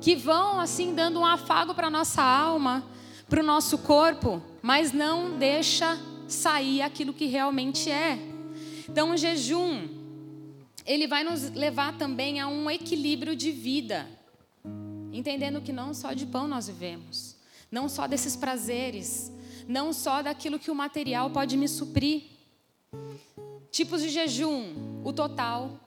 [0.00, 2.84] que vão assim dando um afago para nossa alma,
[3.28, 8.18] para o nosso corpo, mas não deixa sair aquilo que realmente é.
[8.88, 9.88] Então o jejum
[10.86, 14.08] ele vai nos levar também a um equilíbrio de vida,
[15.12, 17.36] entendendo que não só de pão nós vivemos,
[17.70, 19.32] não só desses prazeres,
[19.66, 22.35] não só daquilo que o material pode me suprir.
[23.70, 25.78] Tipos de jejum, o total,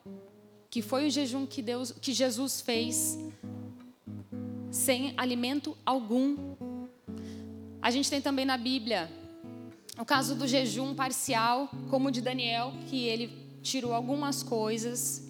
[0.70, 3.18] que foi o jejum que Deus, que Jesus fez
[4.72, 6.38] sem alimento algum.
[7.82, 9.10] A gente tem também na Bíblia
[9.98, 15.28] o caso do jejum parcial, como o de Daniel, que ele tirou algumas coisas.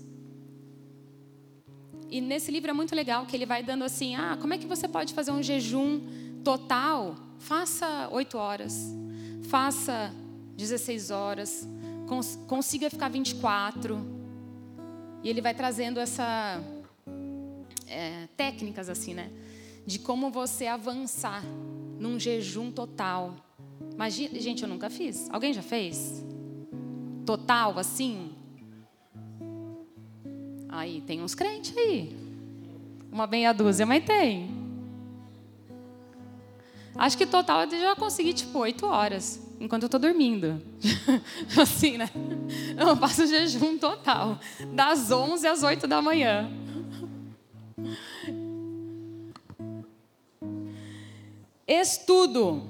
[2.09, 4.67] E nesse livro é muito legal que ele vai dando assim: ah, como é que
[4.67, 6.01] você pode fazer um jejum
[6.43, 7.15] total?
[7.37, 8.93] Faça oito horas,
[9.43, 10.13] faça
[10.59, 11.65] 16 horas,
[12.05, 13.97] cons consiga ficar 24.
[15.23, 16.61] E ele vai trazendo essa
[17.87, 19.31] é, técnicas assim, né?
[19.85, 21.43] De como você avançar
[21.97, 23.35] num jejum total.
[23.93, 25.29] Imagina, gente, eu nunca fiz.
[25.29, 26.25] Alguém já fez?
[27.25, 28.35] Total, assim?
[30.67, 32.15] Aí tem uns crentes aí.
[33.09, 34.49] Uma meia dúzia, mas tem.
[36.95, 39.48] Acho que total eu já consegui tipo oito horas.
[39.59, 40.61] Enquanto eu estou dormindo.
[41.59, 42.09] assim, né?
[42.77, 44.39] Eu faço jejum total.
[44.73, 46.49] Das 11 às 8 da manhã.
[51.67, 52.63] Estudo.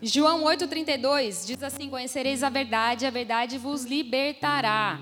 [0.00, 5.00] João 8,32 diz assim: Conhecereis a verdade, a verdade vos libertará.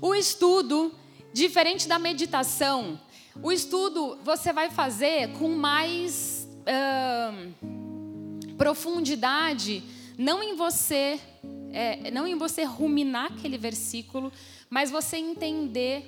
[0.00, 0.92] O estudo,
[1.32, 2.98] diferente da meditação,
[3.42, 7.77] o estudo você vai fazer com mais uh,
[8.58, 9.82] profundidade,
[10.18, 11.20] não em você,
[11.72, 14.32] é, não em você ruminar aquele versículo,
[14.68, 16.04] mas você entender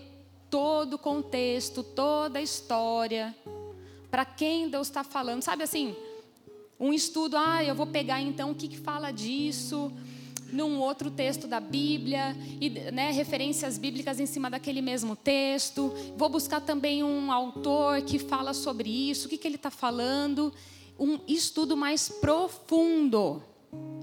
[0.51, 3.35] todo o contexto, toda a história,
[4.11, 5.95] para quem Deus está falando, sabe assim?
[6.79, 9.93] Um estudo, ah, eu vou pegar então o que, que fala disso
[10.53, 15.95] num outro texto da Bíblia, e né, referências bíblicas em cima daquele mesmo texto.
[16.17, 20.53] Vou buscar também um autor que fala sobre isso, o que, que ele está falando.
[21.01, 23.43] Um estudo mais profundo.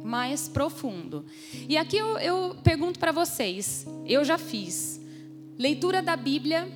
[0.03, 1.25] Mais profundo.
[1.69, 4.99] E aqui eu, eu pergunto para vocês: eu já fiz
[5.57, 6.67] leitura da Bíblia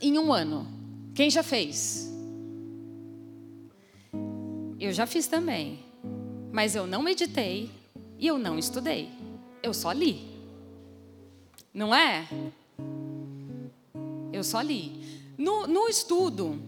[0.00, 0.68] em um ano.
[1.14, 2.12] Quem já fez?
[4.78, 5.78] Eu já fiz também.
[6.52, 7.70] Mas eu não meditei,
[8.18, 9.08] e eu não estudei,
[9.62, 10.30] eu só li.
[11.72, 12.28] Não é?
[14.32, 14.92] Eu só li.
[15.38, 16.60] No, no estudo,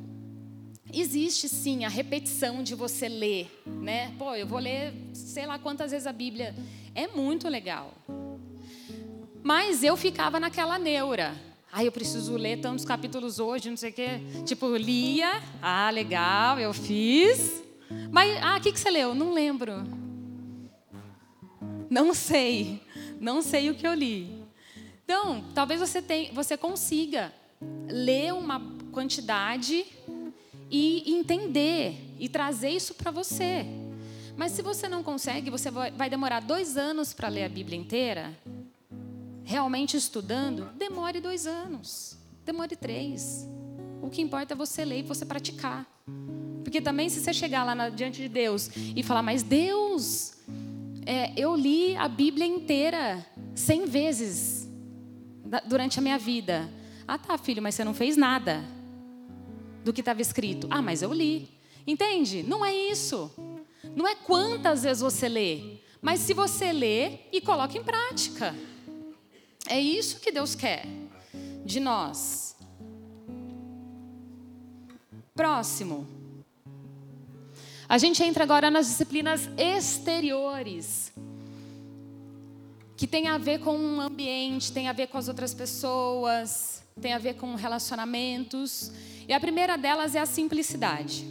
[1.00, 4.14] existe sim a repetição de você ler, né?
[4.18, 6.54] Pô, eu vou ler sei lá quantas vezes a Bíblia.
[6.94, 7.94] É muito legal.
[9.42, 11.34] Mas eu ficava naquela neura.
[11.72, 14.08] Ah, eu preciso ler tantos capítulos hoje, não sei o quê.
[14.46, 15.42] Tipo, lia.
[15.60, 17.62] Ah, legal, eu fiz.
[18.10, 19.14] Mas, ah, o que, que você leu?
[19.14, 19.82] Não lembro.
[21.90, 22.80] Não sei.
[23.20, 24.44] Não sei o que eu li.
[25.04, 27.32] Então, talvez você, tenha, você consiga
[27.88, 28.60] ler uma
[28.92, 29.84] quantidade
[30.70, 33.64] e entender e trazer isso para você.
[34.36, 38.36] Mas se você não consegue, você vai demorar dois anos para ler a Bíblia inteira,
[39.44, 43.48] realmente estudando, demore dois anos, demore três.
[44.02, 45.86] O que importa é você ler e você praticar.
[46.64, 50.34] Porque também, se você chegar lá na, diante de Deus e falar, mas Deus,
[51.06, 54.68] é, eu li a Bíblia inteira cem vezes
[55.68, 56.68] durante a minha vida.
[57.06, 58.64] Ah, tá, filho, mas você não fez nada
[59.84, 60.66] do que estava escrito.
[60.70, 61.48] Ah, mas eu li.
[61.86, 62.42] Entende?
[62.42, 63.30] Não é isso.
[63.94, 68.54] Não é quantas vezes você lê, mas se você lê e coloca em prática.
[69.68, 70.86] É isso que Deus quer
[71.64, 72.56] de nós.
[75.34, 76.06] Próximo.
[77.88, 81.12] A gente entra agora nas disciplinas exteriores,
[82.96, 87.12] que tem a ver com o ambiente, tem a ver com as outras pessoas, tem
[87.12, 88.90] a ver com relacionamentos.
[89.26, 91.24] E a primeira delas é a simplicidade.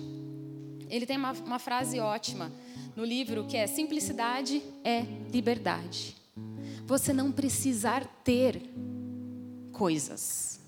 [0.89, 2.51] Ele tem uma, uma frase ótima
[2.95, 6.15] no livro que é: simplicidade é liberdade.
[6.85, 8.61] Você não precisar ter
[9.71, 10.59] coisas.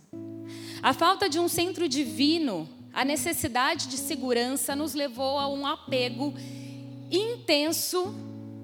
[0.81, 6.33] A falta de um centro divino a necessidade de segurança nos levou a um apego
[7.11, 8.15] intenso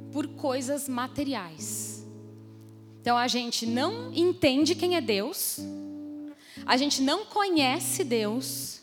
[0.10, 2.08] por coisas materiais.
[3.02, 5.60] Então a gente não entende quem é Deus,
[6.66, 8.82] a gente não conhece Deus,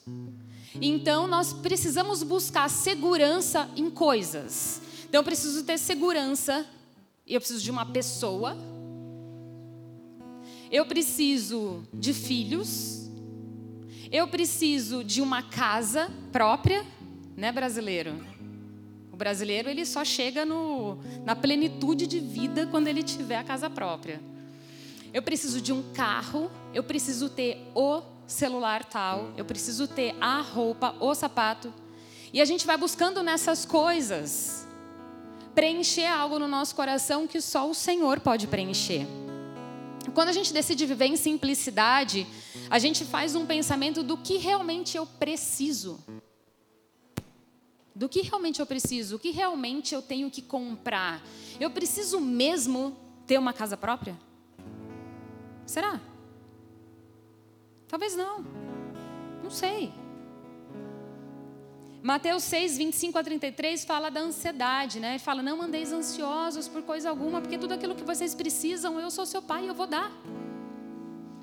[0.80, 4.80] então nós precisamos buscar segurança em coisas.
[5.08, 6.66] Então eu preciso ter segurança,
[7.26, 8.56] eu preciso de uma pessoa,
[10.70, 13.08] eu preciso de filhos,
[14.12, 16.84] eu preciso de uma casa própria,
[17.36, 18.14] né, brasileiro?
[19.12, 23.68] O brasileiro ele só chega no, na plenitude de vida quando ele tiver a casa
[23.68, 24.20] própria.
[25.18, 30.40] Eu preciso de um carro, eu preciso ter o celular tal, eu preciso ter a
[30.40, 31.74] roupa, o sapato.
[32.32, 34.64] E a gente vai buscando nessas coisas
[35.56, 39.08] preencher algo no nosso coração que só o Senhor pode preencher.
[40.14, 42.24] Quando a gente decide viver em simplicidade,
[42.70, 45.98] a gente faz um pensamento do que realmente eu preciso.
[47.92, 51.20] Do que realmente eu preciso, o que realmente eu tenho que comprar.
[51.58, 52.96] Eu preciso mesmo
[53.26, 54.27] ter uma casa própria?
[55.68, 56.00] Será?
[57.86, 58.42] Talvez não.
[59.42, 59.92] Não sei.
[62.02, 65.18] Mateus 6, 25 a 33 fala da ansiedade, né?
[65.18, 69.26] Fala, não andeis ansiosos por coisa alguma, porque tudo aquilo que vocês precisam, eu sou
[69.26, 70.10] seu pai e eu vou dar.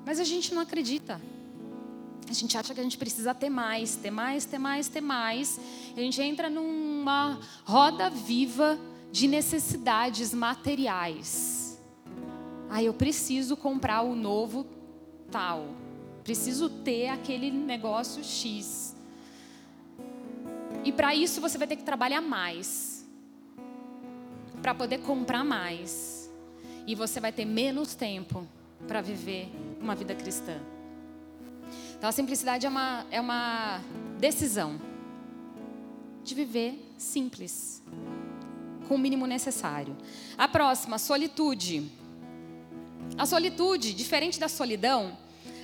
[0.04, 1.20] Mas a gente não acredita.
[2.28, 5.60] A gente acha que a gente precisa ter mais, ter mais, ter mais, ter mais.
[5.96, 8.76] A gente entra numa roda viva
[9.12, 11.65] de necessidades materiais.
[12.68, 14.66] Ah, eu preciso comprar o novo
[15.30, 15.68] tal.
[16.24, 18.94] Preciso ter aquele negócio X.
[20.84, 23.06] E para isso você vai ter que trabalhar mais.
[24.60, 26.28] para poder comprar mais.
[26.86, 28.46] E você vai ter menos tempo
[28.86, 29.48] para viver
[29.80, 30.58] uma vida cristã.
[31.96, 33.80] Então a simplicidade é uma, é uma
[34.18, 34.80] decisão
[36.22, 37.82] de viver simples,
[38.88, 39.96] com o mínimo necessário.
[40.36, 41.90] A próxima, solitude.
[43.16, 45.16] A solitude, diferente da solidão,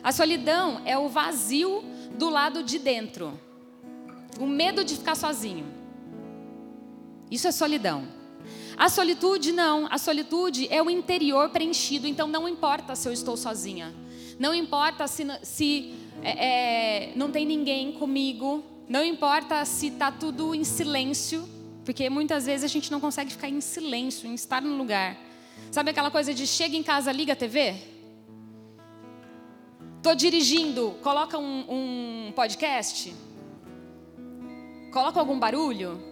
[0.03, 1.84] a solidão é o vazio
[2.18, 3.38] do lado de dentro.
[4.40, 5.66] O medo de ficar sozinho.
[7.30, 8.07] Isso é solidão.
[8.76, 13.36] A solitude não, a solitude é o interior preenchido, então não importa se eu estou
[13.36, 13.95] sozinha.
[14.38, 18.64] Não importa se, se é, é, não tem ninguém comigo.
[18.88, 21.49] Não importa se está tudo em silêncio,
[21.84, 25.16] porque muitas vezes a gente não consegue ficar em silêncio, em estar no lugar.
[25.70, 27.74] Sabe aquela coisa de chega em casa, liga a TV?
[30.03, 33.14] Tô dirigindo, coloca um, um podcast?
[34.92, 36.03] Coloca algum barulho?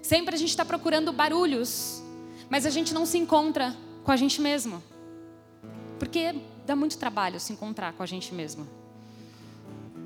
[0.00, 2.02] Sempre a gente está procurando barulhos,
[2.48, 4.82] mas a gente não se encontra com a gente mesmo.
[5.98, 6.34] Porque
[6.64, 8.66] dá muito trabalho se encontrar com a gente mesmo.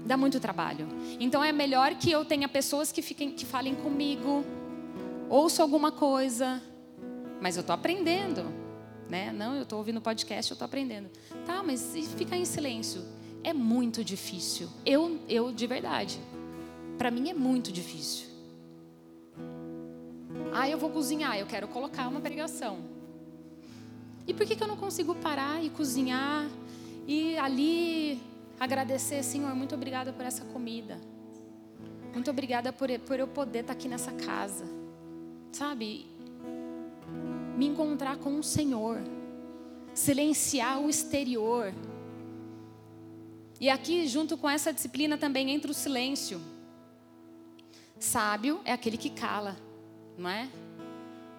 [0.04, 0.88] Dá muito trabalho.
[1.20, 4.44] Então é melhor que eu tenha pessoas que, fiquem, que falem comigo,
[5.30, 6.60] ouço alguma coisa,
[7.44, 8.42] mas eu estou aprendendo.
[9.06, 9.30] Né?
[9.30, 11.10] Não, eu estou ouvindo podcast, eu estou aprendendo.
[11.44, 13.02] Tá, mas e ficar em silêncio?
[13.42, 14.66] É muito difícil.
[14.86, 16.18] Eu, eu de verdade.
[16.96, 18.28] Para mim é muito difícil.
[20.54, 22.78] Ah, eu vou cozinhar, eu quero colocar uma pregação.
[24.26, 26.48] E por que, que eu não consigo parar e cozinhar
[27.06, 28.22] e ali
[28.58, 30.98] agradecer, Senhor, muito obrigada por essa comida.
[32.10, 34.64] Muito obrigada por, por eu poder estar aqui nessa casa.
[35.52, 36.13] Sabe?
[37.56, 38.98] Me encontrar com o Senhor.
[39.94, 41.72] Silenciar o exterior.
[43.60, 46.40] E aqui, junto com essa disciplina, também entra o silêncio.
[47.98, 49.56] Sábio é aquele que cala,
[50.18, 50.48] não é?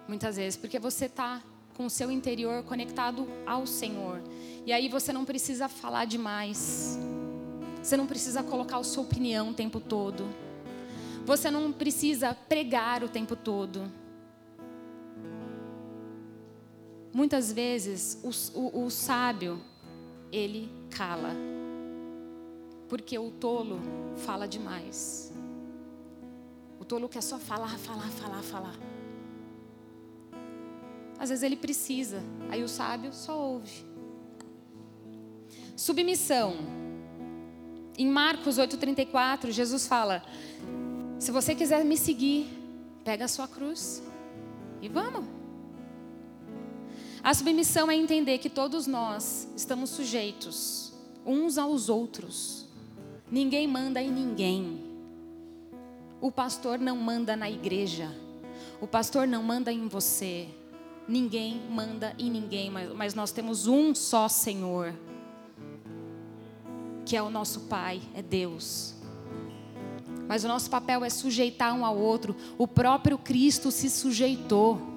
[0.08, 1.42] Muitas vezes, porque você está
[1.76, 4.22] com o seu interior conectado ao Senhor.
[4.64, 6.98] E aí você não precisa falar demais.
[7.82, 10.26] Você não precisa colocar a sua opinião o tempo todo.
[11.26, 13.92] Você não precisa pregar o tempo todo.
[17.16, 19.58] Muitas vezes o, o, o sábio,
[20.30, 21.34] ele cala.
[22.90, 23.80] Porque o tolo
[24.18, 25.32] fala demais.
[26.78, 28.74] O tolo quer só falar, falar, falar, falar.
[31.18, 33.86] Às vezes ele precisa, aí o sábio só ouve.
[35.74, 36.54] Submissão.
[37.96, 40.22] Em Marcos 8,34, Jesus fala:
[41.18, 42.46] Se você quiser me seguir,
[43.02, 44.02] pega a sua cruz
[44.82, 45.35] e vamos.
[47.26, 50.92] A submissão é entender que todos nós estamos sujeitos
[51.26, 52.68] uns aos outros.
[53.28, 54.80] Ninguém manda em ninguém.
[56.20, 58.16] O pastor não manda na igreja.
[58.80, 60.46] O pastor não manda em você.
[61.08, 64.94] Ninguém manda em ninguém, mas, nós temos um só Senhor,
[67.04, 68.94] que é o nosso Pai, é Deus.
[70.28, 72.36] Mas o nosso papel é sujeitar um ao outro.
[72.56, 74.95] O próprio Cristo se sujeitou.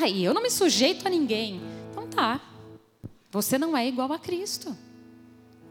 [0.00, 1.60] Aí, eu não me sujeito a ninguém.
[1.90, 2.40] Então tá.
[3.30, 4.76] Você não é igual a Cristo.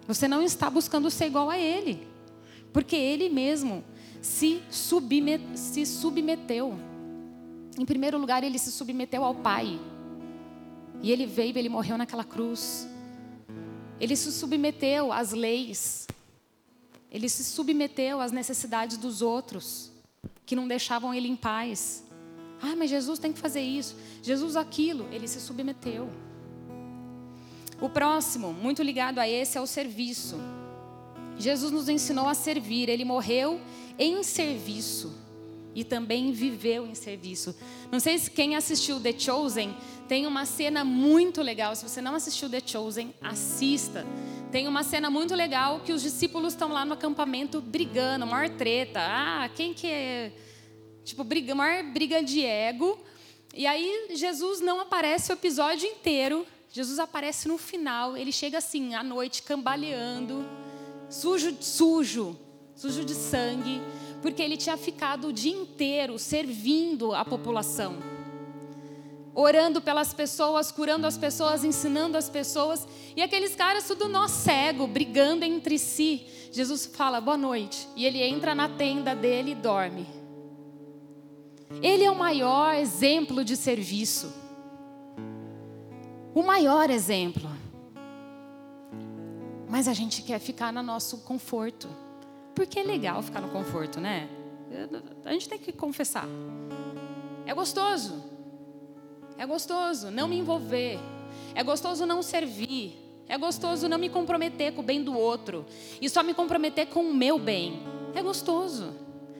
[0.08, 2.08] Você não está buscando ser igual a Ele.
[2.72, 3.84] Porque Ele mesmo
[4.22, 6.78] se, submet, se submeteu.
[7.78, 9.80] Em primeiro lugar, ele se submeteu ao Pai.
[11.02, 12.88] E ele veio, ele morreu naquela cruz.
[14.00, 16.08] Ele se submeteu às leis.
[17.12, 19.92] Ele se submeteu às necessidades dos outros,
[20.46, 22.04] que não deixavam ele em paz.
[22.62, 23.96] Ah, mas Jesus tem que fazer isso.
[24.22, 26.10] Jesus aquilo, ele se submeteu.
[27.80, 30.40] O próximo, muito ligado a esse, é o serviço.
[31.38, 33.62] Jesus nos ensinou a servir, ele morreu
[34.00, 35.14] em serviço
[35.76, 37.56] e também viveu em serviço.
[37.92, 39.76] Não sei se quem assistiu The Chosen
[40.08, 41.76] tem uma cena muito legal.
[41.76, 44.06] Se você não assistiu The Chosen, assista.
[44.52, 49.00] Tem uma cena muito legal que os discípulos estão lá no acampamento brigando, maior treta.
[49.02, 50.32] Ah, quem que é?
[51.08, 53.00] Tipo, briga, maior briga de ego.
[53.54, 56.46] E aí Jesus não aparece o episódio inteiro.
[56.72, 58.18] Jesus aparece no final.
[58.18, 60.46] Ele chega assim, à noite, cambaleando,
[61.10, 62.38] sujo, sujo,
[62.76, 63.82] sujo de sangue
[64.22, 67.98] porque ele tinha ficado o dia inteiro servindo a população,
[69.34, 74.88] orando pelas pessoas, curando as pessoas, ensinando as pessoas, e aqueles caras tudo nó cego,
[74.88, 76.26] brigando entre si.
[76.52, 80.17] Jesus fala boa noite, e ele entra na tenda dele e dorme.
[81.82, 84.34] Ele é o maior exemplo de serviço.
[86.34, 87.50] O maior exemplo.
[89.70, 91.90] Mas a gente quer ficar no nosso conforto.
[92.56, 94.30] Porque é legal ficar no conforto, né?
[95.26, 96.26] A gente tem que confessar.
[97.46, 98.24] É gostoso.
[99.38, 101.00] É gostoso não me envolver.
[101.54, 103.08] É gostoso não servir.
[103.28, 105.66] É gostoso não me comprometer com o bem do outro
[106.00, 107.82] e só me comprometer com o meu bem.
[108.16, 108.94] É gostoso,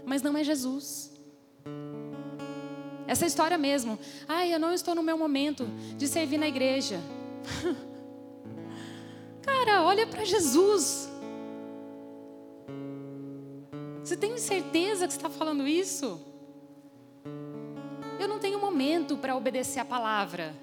[0.06, 1.17] mas não é Jesus.
[3.08, 3.98] Essa história mesmo.
[4.28, 5.66] Ai, eu não estou no meu momento
[5.98, 7.00] de servir na igreja.
[9.42, 11.10] Cara, olha para Jesus.
[14.04, 16.22] Você tem certeza que está falando isso?
[18.20, 20.54] Eu não tenho momento para obedecer a palavra.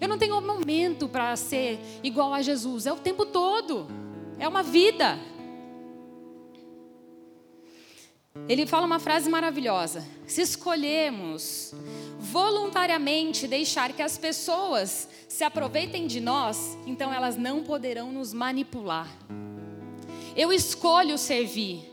[0.00, 2.86] Eu não tenho momento para ser igual a Jesus.
[2.86, 3.86] É o tempo todo.
[4.38, 5.18] É uma vida.
[8.48, 11.74] Ele fala uma frase maravilhosa: se escolhermos
[12.18, 19.08] voluntariamente deixar que as pessoas se aproveitem de nós, então elas não poderão nos manipular.
[20.34, 21.90] Eu escolho servir.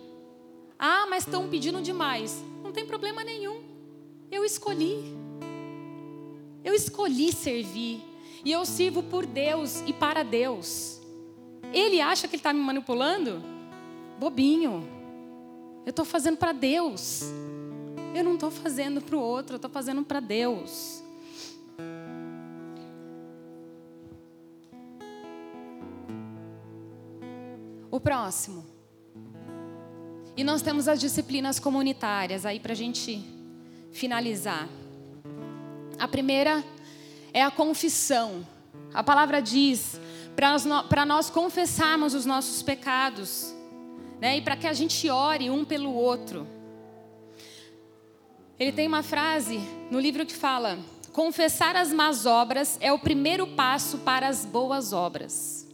[0.78, 2.42] Ah, mas estão pedindo demais.
[2.64, 3.62] Não tem problema nenhum.
[4.32, 5.18] Eu escolhi.
[6.64, 8.02] Eu escolhi servir.
[8.46, 11.02] E eu sirvo por Deus e para Deus.
[11.74, 13.44] Ele acha que ele está me manipulando?
[14.18, 14.99] Bobinho.
[15.90, 17.24] Eu estou fazendo para Deus.
[18.14, 21.04] Eu não estou fazendo para o outro, eu estou fazendo para Deus.
[27.90, 28.64] O próximo.
[30.38, 33.26] E nós temos as disciplinas comunitárias aí para a gente
[33.92, 34.70] finalizar.
[35.98, 36.64] A primeira
[37.34, 38.46] é a confissão.
[38.94, 40.00] A palavra diz
[40.36, 43.56] para nós confessarmos os nossos pecados,
[44.20, 44.38] né?
[44.38, 46.48] E para que a gente ore um pelo outro.
[48.60, 49.60] Ele tem uma frase
[49.90, 50.78] no livro que fala:
[51.14, 55.68] confessar as más obras é o primeiro passo para as boas obras.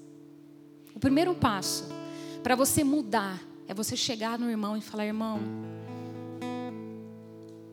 [0.94, 1.90] O primeiro passo
[2.44, 5.40] para você mudar é você chegar no irmão e falar: irmão,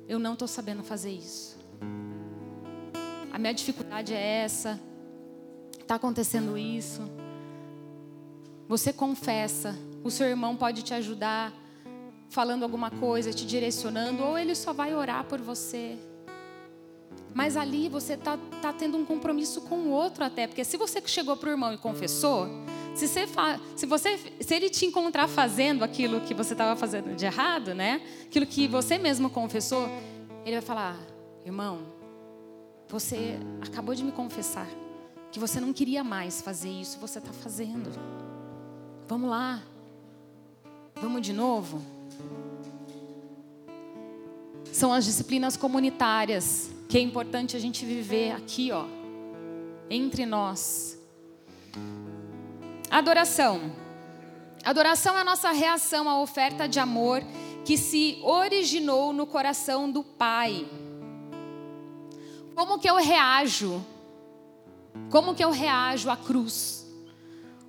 [0.09, 1.63] eu não estou sabendo fazer isso
[3.33, 4.79] a minha dificuldade é essa,
[5.81, 7.01] está acontecendo isso.
[8.69, 9.75] Você confessa,
[10.05, 11.53] o seu irmão pode te ajudar
[12.29, 15.99] falando alguma coisa, te direcionando, ou ele só vai orar por você.
[17.35, 21.03] Mas ali você está tá tendo um compromisso com o outro até, porque se você
[21.07, 22.47] chegou para o irmão e confessou,
[22.95, 23.27] se, você,
[23.77, 28.03] se, você, se ele te encontrar fazendo aquilo que você estava fazendo de errado, né?
[28.25, 29.89] Aquilo que você mesmo confessou,
[30.45, 30.99] ele vai falar,
[31.45, 31.81] irmão,
[32.89, 34.69] você acabou de me confessar
[35.31, 37.91] que você não queria mais fazer isso, você está fazendo.
[39.09, 39.63] Vamos lá.
[40.97, 41.83] Vamos de novo?
[44.73, 48.85] São as disciplinas comunitárias que é importante a gente viver aqui, ó,
[49.89, 50.99] entre nós.
[52.91, 53.73] Adoração.
[54.65, 57.23] Adoração é a nossa reação à oferta de amor
[57.65, 60.67] que se originou no coração do Pai.
[62.55, 63.83] Como que eu reajo?
[65.11, 66.82] Como que eu reajo à cruz?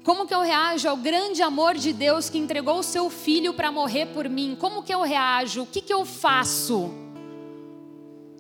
[0.04, 3.72] Como que eu reajo ao grande amor de Deus que entregou o seu filho para
[3.72, 4.58] morrer por mim?
[4.60, 5.64] Como que eu reajo?
[5.64, 6.92] O que que eu faço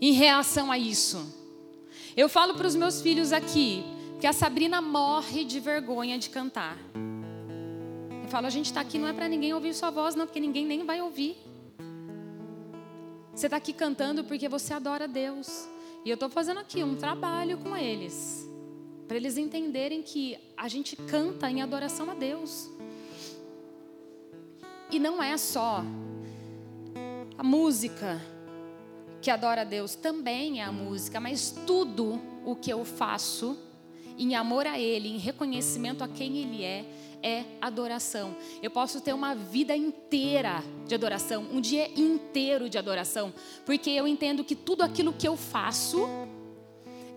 [0.01, 1.26] em reação a isso?
[2.18, 3.84] Eu falo para os meus filhos aqui
[4.20, 6.78] que a Sabrina morre de vergonha de cantar.
[8.24, 10.39] Eu falo, a gente está aqui não é para ninguém ouvir sua voz, não, porque
[10.41, 11.38] ninguém nem vai ouvir.
[13.34, 15.68] Você está aqui cantando porque você adora Deus.
[16.05, 18.43] E eu estou fazendo aqui um trabalho com eles,
[19.08, 22.70] para eles entenderem que a gente canta em adoração a Deus.
[24.89, 25.84] E não é só
[27.38, 28.22] a música
[29.22, 33.58] que adora a Deus, também é a música, mas tudo o que eu faço
[34.18, 36.86] em amor a Ele, em reconhecimento a quem Ele é,
[37.24, 38.36] é adoração.
[38.62, 43.34] Eu posso ter uma vida inteira de adoração, um dia inteiro de adoração,
[43.66, 46.06] porque eu entendo que tudo aquilo que eu faço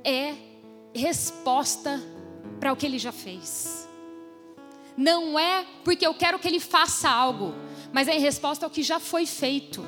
[0.05, 0.34] é
[0.97, 2.03] resposta
[2.59, 3.86] para o que ele já fez.
[4.97, 7.55] Não é porque eu quero que ele faça algo,
[7.92, 9.84] mas é em resposta ao que já foi feito.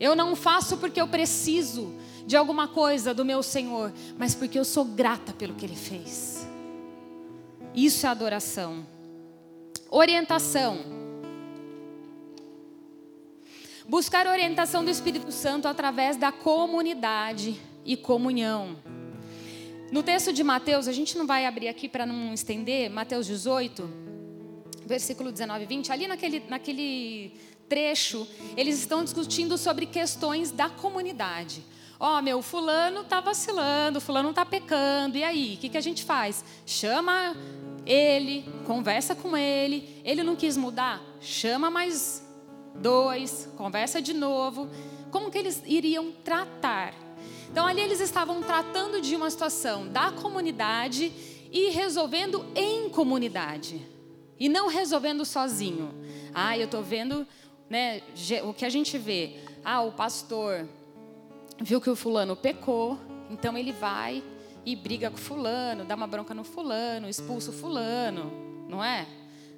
[0.00, 1.92] Eu não faço porque eu preciso
[2.26, 6.46] de alguma coisa do meu Senhor, mas porque eu sou grata pelo que ele fez.
[7.74, 8.86] Isso é adoração.
[9.90, 10.78] Orientação.
[13.88, 18.76] Buscar orientação do Espírito Santo através da comunidade e comunhão.
[19.90, 23.88] No texto de Mateus, a gente não vai abrir aqui para não estender, Mateus 18,
[24.84, 27.32] versículo 19 e 20, ali naquele, naquele
[27.68, 31.64] trecho, eles estão discutindo sobre questões da comunidade.
[31.98, 35.54] Ó, oh, meu, fulano tá vacilando, fulano tá pecando, e aí?
[35.54, 36.44] O que, que a gente faz?
[36.66, 37.34] Chama
[37.84, 40.00] ele, conversa com ele.
[40.04, 41.02] Ele não quis mudar?
[41.20, 42.22] Chama mais
[42.74, 44.68] dois, conversa de novo.
[45.10, 47.07] como que eles iriam tratar.
[47.50, 51.12] Então ali eles estavam tratando de uma situação da comunidade
[51.50, 53.86] e resolvendo em comunidade
[54.38, 55.90] e não resolvendo sozinho.
[56.34, 57.26] Ah, eu estou vendo,
[57.68, 58.02] né,
[58.44, 59.36] o que a gente vê.
[59.64, 60.68] Ah, o pastor
[61.60, 62.98] viu que o fulano pecou,
[63.30, 64.22] então ele vai
[64.64, 68.30] e briga com fulano, dá uma bronca no fulano, expulsa o fulano,
[68.68, 69.06] não é?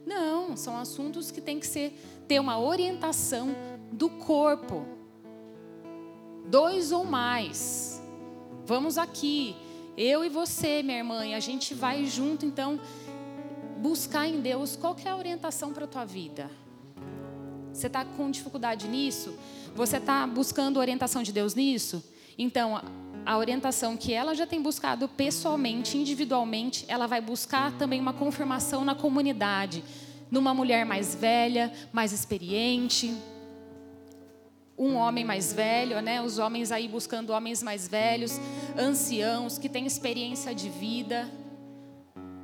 [0.07, 1.93] Não, são assuntos que tem que ser
[2.27, 3.55] ter uma orientação
[3.93, 5.00] do corpo.
[6.51, 8.03] Dois ou mais.
[8.67, 9.55] Vamos aqui,
[9.97, 12.81] eu e você, minha irmã, e a gente vai junto então
[13.79, 16.51] buscar em Deus qual é a orientação para a tua vida.
[17.73, 19.39] Você está com dificuldade nisso?
[19.77, 22.03] Você está buscando orientação de Deus nisso?
[22.37, 22.83] Então,
[23.25, 28.85] a orientação que ela já tem buscado pessoalmente, individualmente, ela vai buscar também uma confirmação
[28.85, 29.85] na comunidade,
[30.29, 33.15] numa mulher mais velha, mais experiente,
[34.81, 36.23] um homem mais velho, né?
[36.23, 38.41] Os homens aí buscando homens mais velhos,
[38.79, 41.31] anciãos que têm experiência de vida.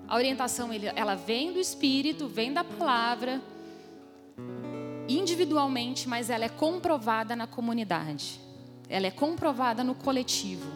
[0.07, 3.41] A orientação ela vem do Espírito, vem da palavra,
[5.09, 8.39] individualmente, mas ela é comprovada na comunidade.
[8.87, 10.71] Ela é comprovada no coletivo.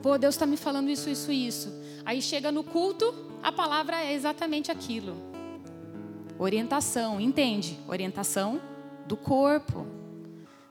[0.00, 1.72] Pô, Deus está me falando isso, isso, isso.
[2.06, 5.16] Aí chega no culto, a palavra é exatamente aquilo.
[6.38, 7.78] Orientação, entende?
[7.88, 8.60] Orientação
[9.08, 9.93] do corpo.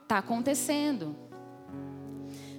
[0.03, 1.15] Está acontecendo.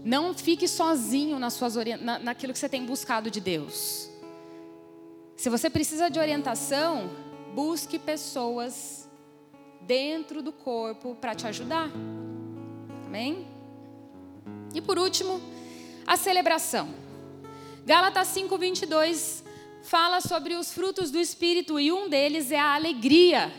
[0.04, 4.10] Não fique sozinho nas suas na, naquilo que você tem buscado de Deus.
[5.36, 7.10] Se você precisa de orientação,
[7.54, 9.08] busque pessoas
[9.80, 11.90] dentro do corpo para te ajudar.
[13.06, 13.46] Amém?
[14.74, 15.40] E por último,
[16.06, 16.88] a celebração.
[17.86, 19.44] Gálatas 5:22
[19.82, 23.52] fala sobre os frutos do espírito e um deles é a alegria.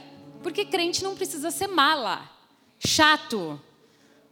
[0.43, 2.29] Porque crente não precisa ser mala,
[2.77, 3.59] chato,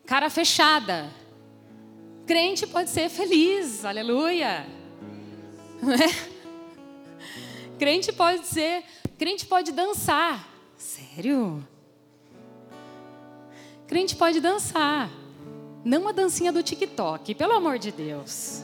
[0.06, 1.10] cara fechada.
[2.26, 4.66] Crente pode ser feliz, aleluia.
[5.84, 6.34] É?
[7.78, 8.84] Crente pode ser,
[9.18, 10.48] crente pode dançar.
[10.78, 11.68] Sério?
[13.88, 15.10] Crente pode dançar.
[15.84, 18.64] Não a dancinha do TikTok, pelo amor de Deus.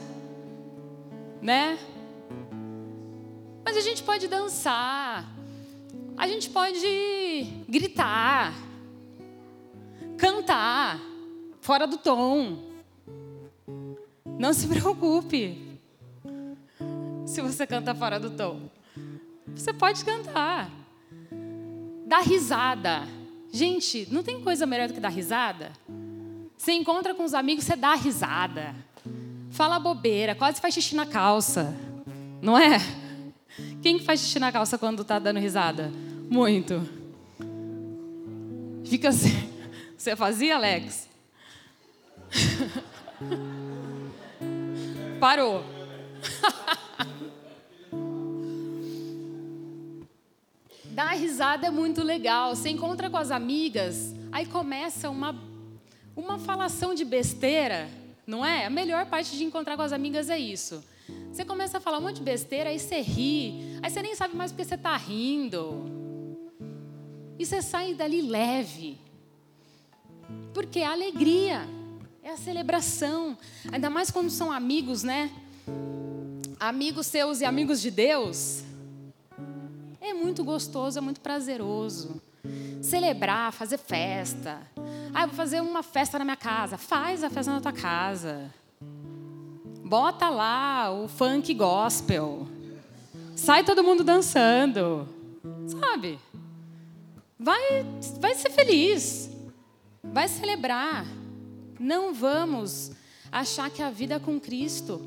[1.42, 1.78] Né?
[3.62, 5.30] Mas a gente pode dançar.
[6.16, 8.54] A gente pode gritar.
[10.16, 11.09] Cantar
[11.60, 12.58] fora do tom.
[14.38, 15.78] Não se preocupe.
[17.26, 18.70] Se você canta fora do tom.
[19.54, 20.70] Você pode cantar.
[22.06, 23.06] Dar risada.
[23.52, 25.72] Gente, não tem coisa melhor do que dar risada?
[26.56, 28.74] Você encontra com os amigos, você dá risada.
[29.50, 31.74] Fala bobeira, quase faz xixi na calça.
[32.40, 32.78] Não é?
[33.82, 35.92] Quem faz xixi na calça quando está dando risada?
[36.30, 36.86] Muito.
[38.84, 39.50] Fica assim.
[39.96, 41.09] Você fazia, Alex?
[45.20, 45.64] Parou.
[50.90, 52.54] Dar risada é muito legal.
[52.54, 55.34] Você encontra com as amigas, aí começa uma,
[56.16, 57.88] uma falação de besteira,
[58.26, 58.66] não é?
[58.66, 60.84] A melhor parte de encontrar com as amigas é isso.
[61.32, 64.36] Você começa a falar um monte de besteira, aí você ri, aí você nem sabe
[64.36, 65.88] mais porque você está rindo.
[67.38, 68.98] E você sai dali leve.
[70.52, 71.66] Porque é alegria,
[72.22, 73.36] é a celebração.
[73.72, 75.30] Ainda mais quando são amigos, né?
[76.58, 78.62] Amigos seus e amigos de Deus.
[80.00, 82.20] É muito gostoso, é muito prazeroso.
[82.82, 84.60] Celebrar, fazer festa.
[85.12, 86.76] Ah, vou fazer uma festa na minha casa.
[86.76, 88.52] Faz a festa na tua casa.
[89.84, 92.46] Bota lá o funk gospel.
[93.34, 95.08] Sai todo mundo dançando.
[95.66, 96.18] Sabe?
[97.38, 97.84] Vai,
[98.18, 99.30] vai ser feliz.
[100.02, 101.06] Vai celebrar.
[101.80, 102.92] Não vamos
[103.32, 105.00] achar que a vida com Cristo,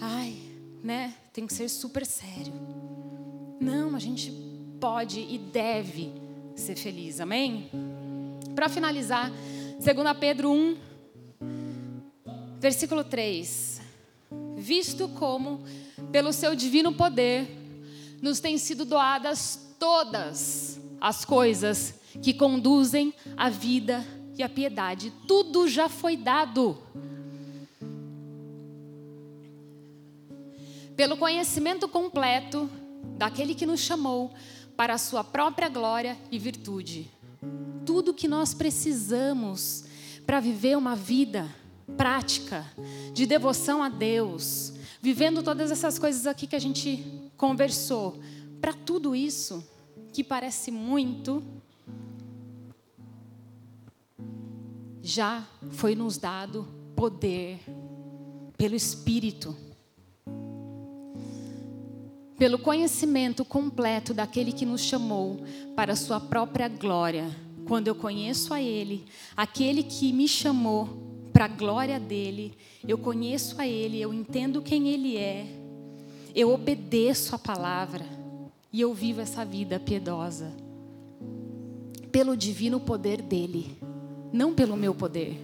[0.00, 0.38] ai,
[0.80, 2.52] né, tem que ser super sério.
[3.60, 4.30] Não, a gente
[4.78, 6.12] pode e deve
[6.54, 7.68] ser feliz, amém?
[8.54, 10.76] Para finalizar, 2 Pedro 1,
[12.60, 13.80] versículo 3.
[14.56, 15.64] Visto como,
[16.12, 17.48] pelo seu divino poder,
[18.22, 24.06] nos têm sido doadas todas as coisas que conduzem à vida
[24.42, 26.78] à piedade, tudo já foi dado.
[30.96, 32.68] Pelo conhecimento completo
[33.16, 34.32] daquele que nos chamou
[34.76, 37.10] para a sua própria glória e virtude.
[37.84, 39.84] Tudo que nós precisamos
[40.26, 41.48] para viver uma vida
[41.96, 42.64] prática
[43.12, 47.04] de devoção a Deus, vivendo todas essas coisas aqui que a gente
[47.36, 48.20] conversou,
[48.60, 49.66] para tudo isso
[50.12, 51.42] que parece muito,
[55.02, 57.58] já foi nos dado poder
[58.56, 59.56] pelo Espírito,
[62.38, 65.42] pelo conhecimento completo daquele que nos chamou
[65.74, 67.28] para a sua própria glória.
[67.66, 69.04] Quando eu conheço a Ele,
[69.36, 70.88] aquele que me chamou
[71.32, 72.54] para a glória dele,
[72.86, 75.46] eu conheço a Ele, eu entendo quem Ele é,
[76.34, 78.04] eu obedeço a palavra
[78.72, 80.52] e eu vivo essa vida piedosa
[82.12, 83.78] pelo divino poder dele,
[84.32, 85.38] não pelo meu poder,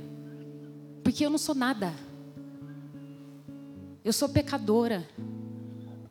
[1.04, 1.94] porque eu não sou nada.
[4.04, 5.06] Eu sou pecadora.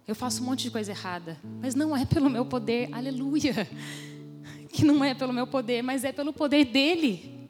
[0.08, 3.68] Eu faço um monte de coisa errada, mas não é pelo meu poder, aleluia.
[4.70, 7.50] Que não é pelo meu poder, mas é pelo poder dele.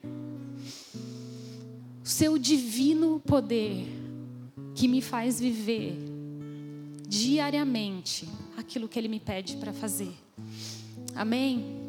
[2.01, 3.85] O seu divino poder
[4.73, 5.97] que me faz viver
[7.07, 10.13] diariamente aquilo que ele me pede para fazer.
[11.15, 11.86] Amém?